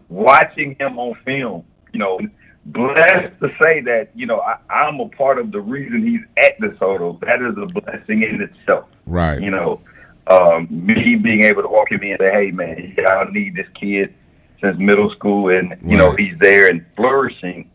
[0.07, 2.19] Watching him on film, you know,
[2.65, 6.59] blessed to say that you know I, I'm a part of the reason he's at
[6.59, 7.19] DeSoto.
[7.21, 8.87] That is a blessing in itself.
[9.05, 9.41] Right.
[9.41, 9.81] You know,
[10.27, 13.67] um, me being able to walk him in and say, "Hey, man, y'all need this
[13.79, 14.13] kid
[14.61, 15.97] since middle school, and you right.
[15.97, 17.69] know he's there and flourishing."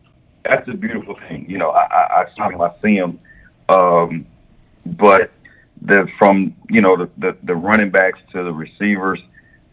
[0.45, 1.49] That's a beautiful thing.
[1.49, 3.19] You know, I I, I saw him, I see him,
[3.69, 4.27] um,
[4.87, 5.31] but
[5.83, 9.21] the from you know the, the the running backs to the receivers,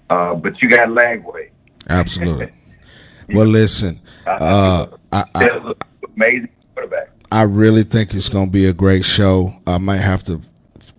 [0.10, 1.50] uh, but you got Lagway.
[1.90, 2.52] Absolutely.
[3.34, 5.74] well, listen, uh, I, I,
[6.16, 7.10] amazing quarterback.
[7.32, 9.54] I really think it's going to be a great show.
[9.66, 10.42] I might have to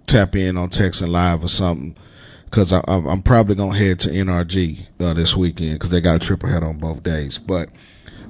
[0.08, 1.96] tap in on Texan Live or something
[2.50, 6.16] because I'm I'm probably going to head to NRG uh, this weekend because they got
[6.16, 7.38] a triple head on both days.
[7.38, 7.68] But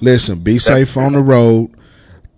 [0.01, 1.70] listen, be safe on the road.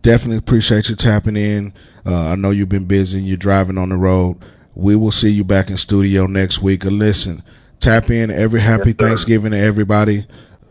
[0.03, 1.72] Definitely appreciate you tapping in.
[2.07, 4.38] Uh, I know you've been busy and you're driving on the road.
[4.74, 6.84] We will see you back in studio next week.
[6.84, 7.43] And listen,
[7.80, 10.26] tap in every happy yes, Thanksgiving to everybody.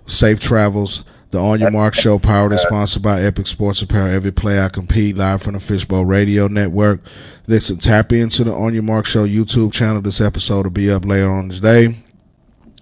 [0.08, 1.04] Safe travels.
[1.32, 4.12] The On Your Marc Show, powered and sponsored by Epic Sports Apparel.
[4.12, 7.02] Every play I compete, live from the Fishbowl Radio Network.
[7.46, 10.02] Listen, tap into the On Your Marc Show YouTube channel.
[10.02, 12.04] This episode will be up later on today.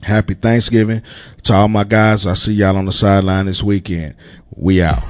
[0.01, 1.01] Happy Thanksgiving
[1.43, 2.25] to all my guys.
[2.25, 4.15] I see y'all on the sideline this weekend.
[4.55, 5.03] We out.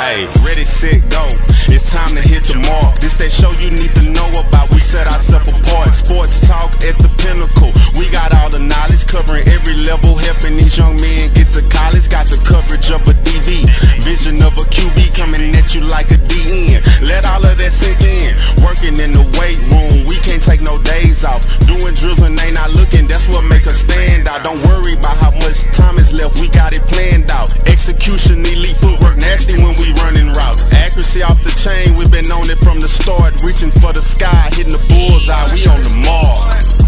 [0.00, 1.28] Hey, ready, set, go.
[1.68, 2.98] It's time to hit the mark.
[3.00, 4.70] This is that show you need to know about.
[4.70, 5.90] We set ourselves apart.
[5.90, 7.74] Sports talk at the pinnacle.
[7.98, 12.06] We got all the knowledge covering every level, helping these young men get to college.
[12.06, 13.66] Got the coverage of a DB,
[14.06, 16.78] vision of a QB coming at you like a DN.
[17.10, 18.30] Let all of that sink in.
[18.62, 21.42] Working in the weight room, we can't take no days off.
[21.66, 24.46] Doing drills when they not looking, that's what make us stand out.
[24.46, 27.50] Don't worry about how much time is left, we got it planned out.
[27.66, 30.70] Execution, elite footwork, nasty when we running routes.
[30.70, 33.34] Accuracy off the chain, we've been on it from the start.
[33.42, 36.83] Reaching for the sky, hitting the bullseye, we on the mark.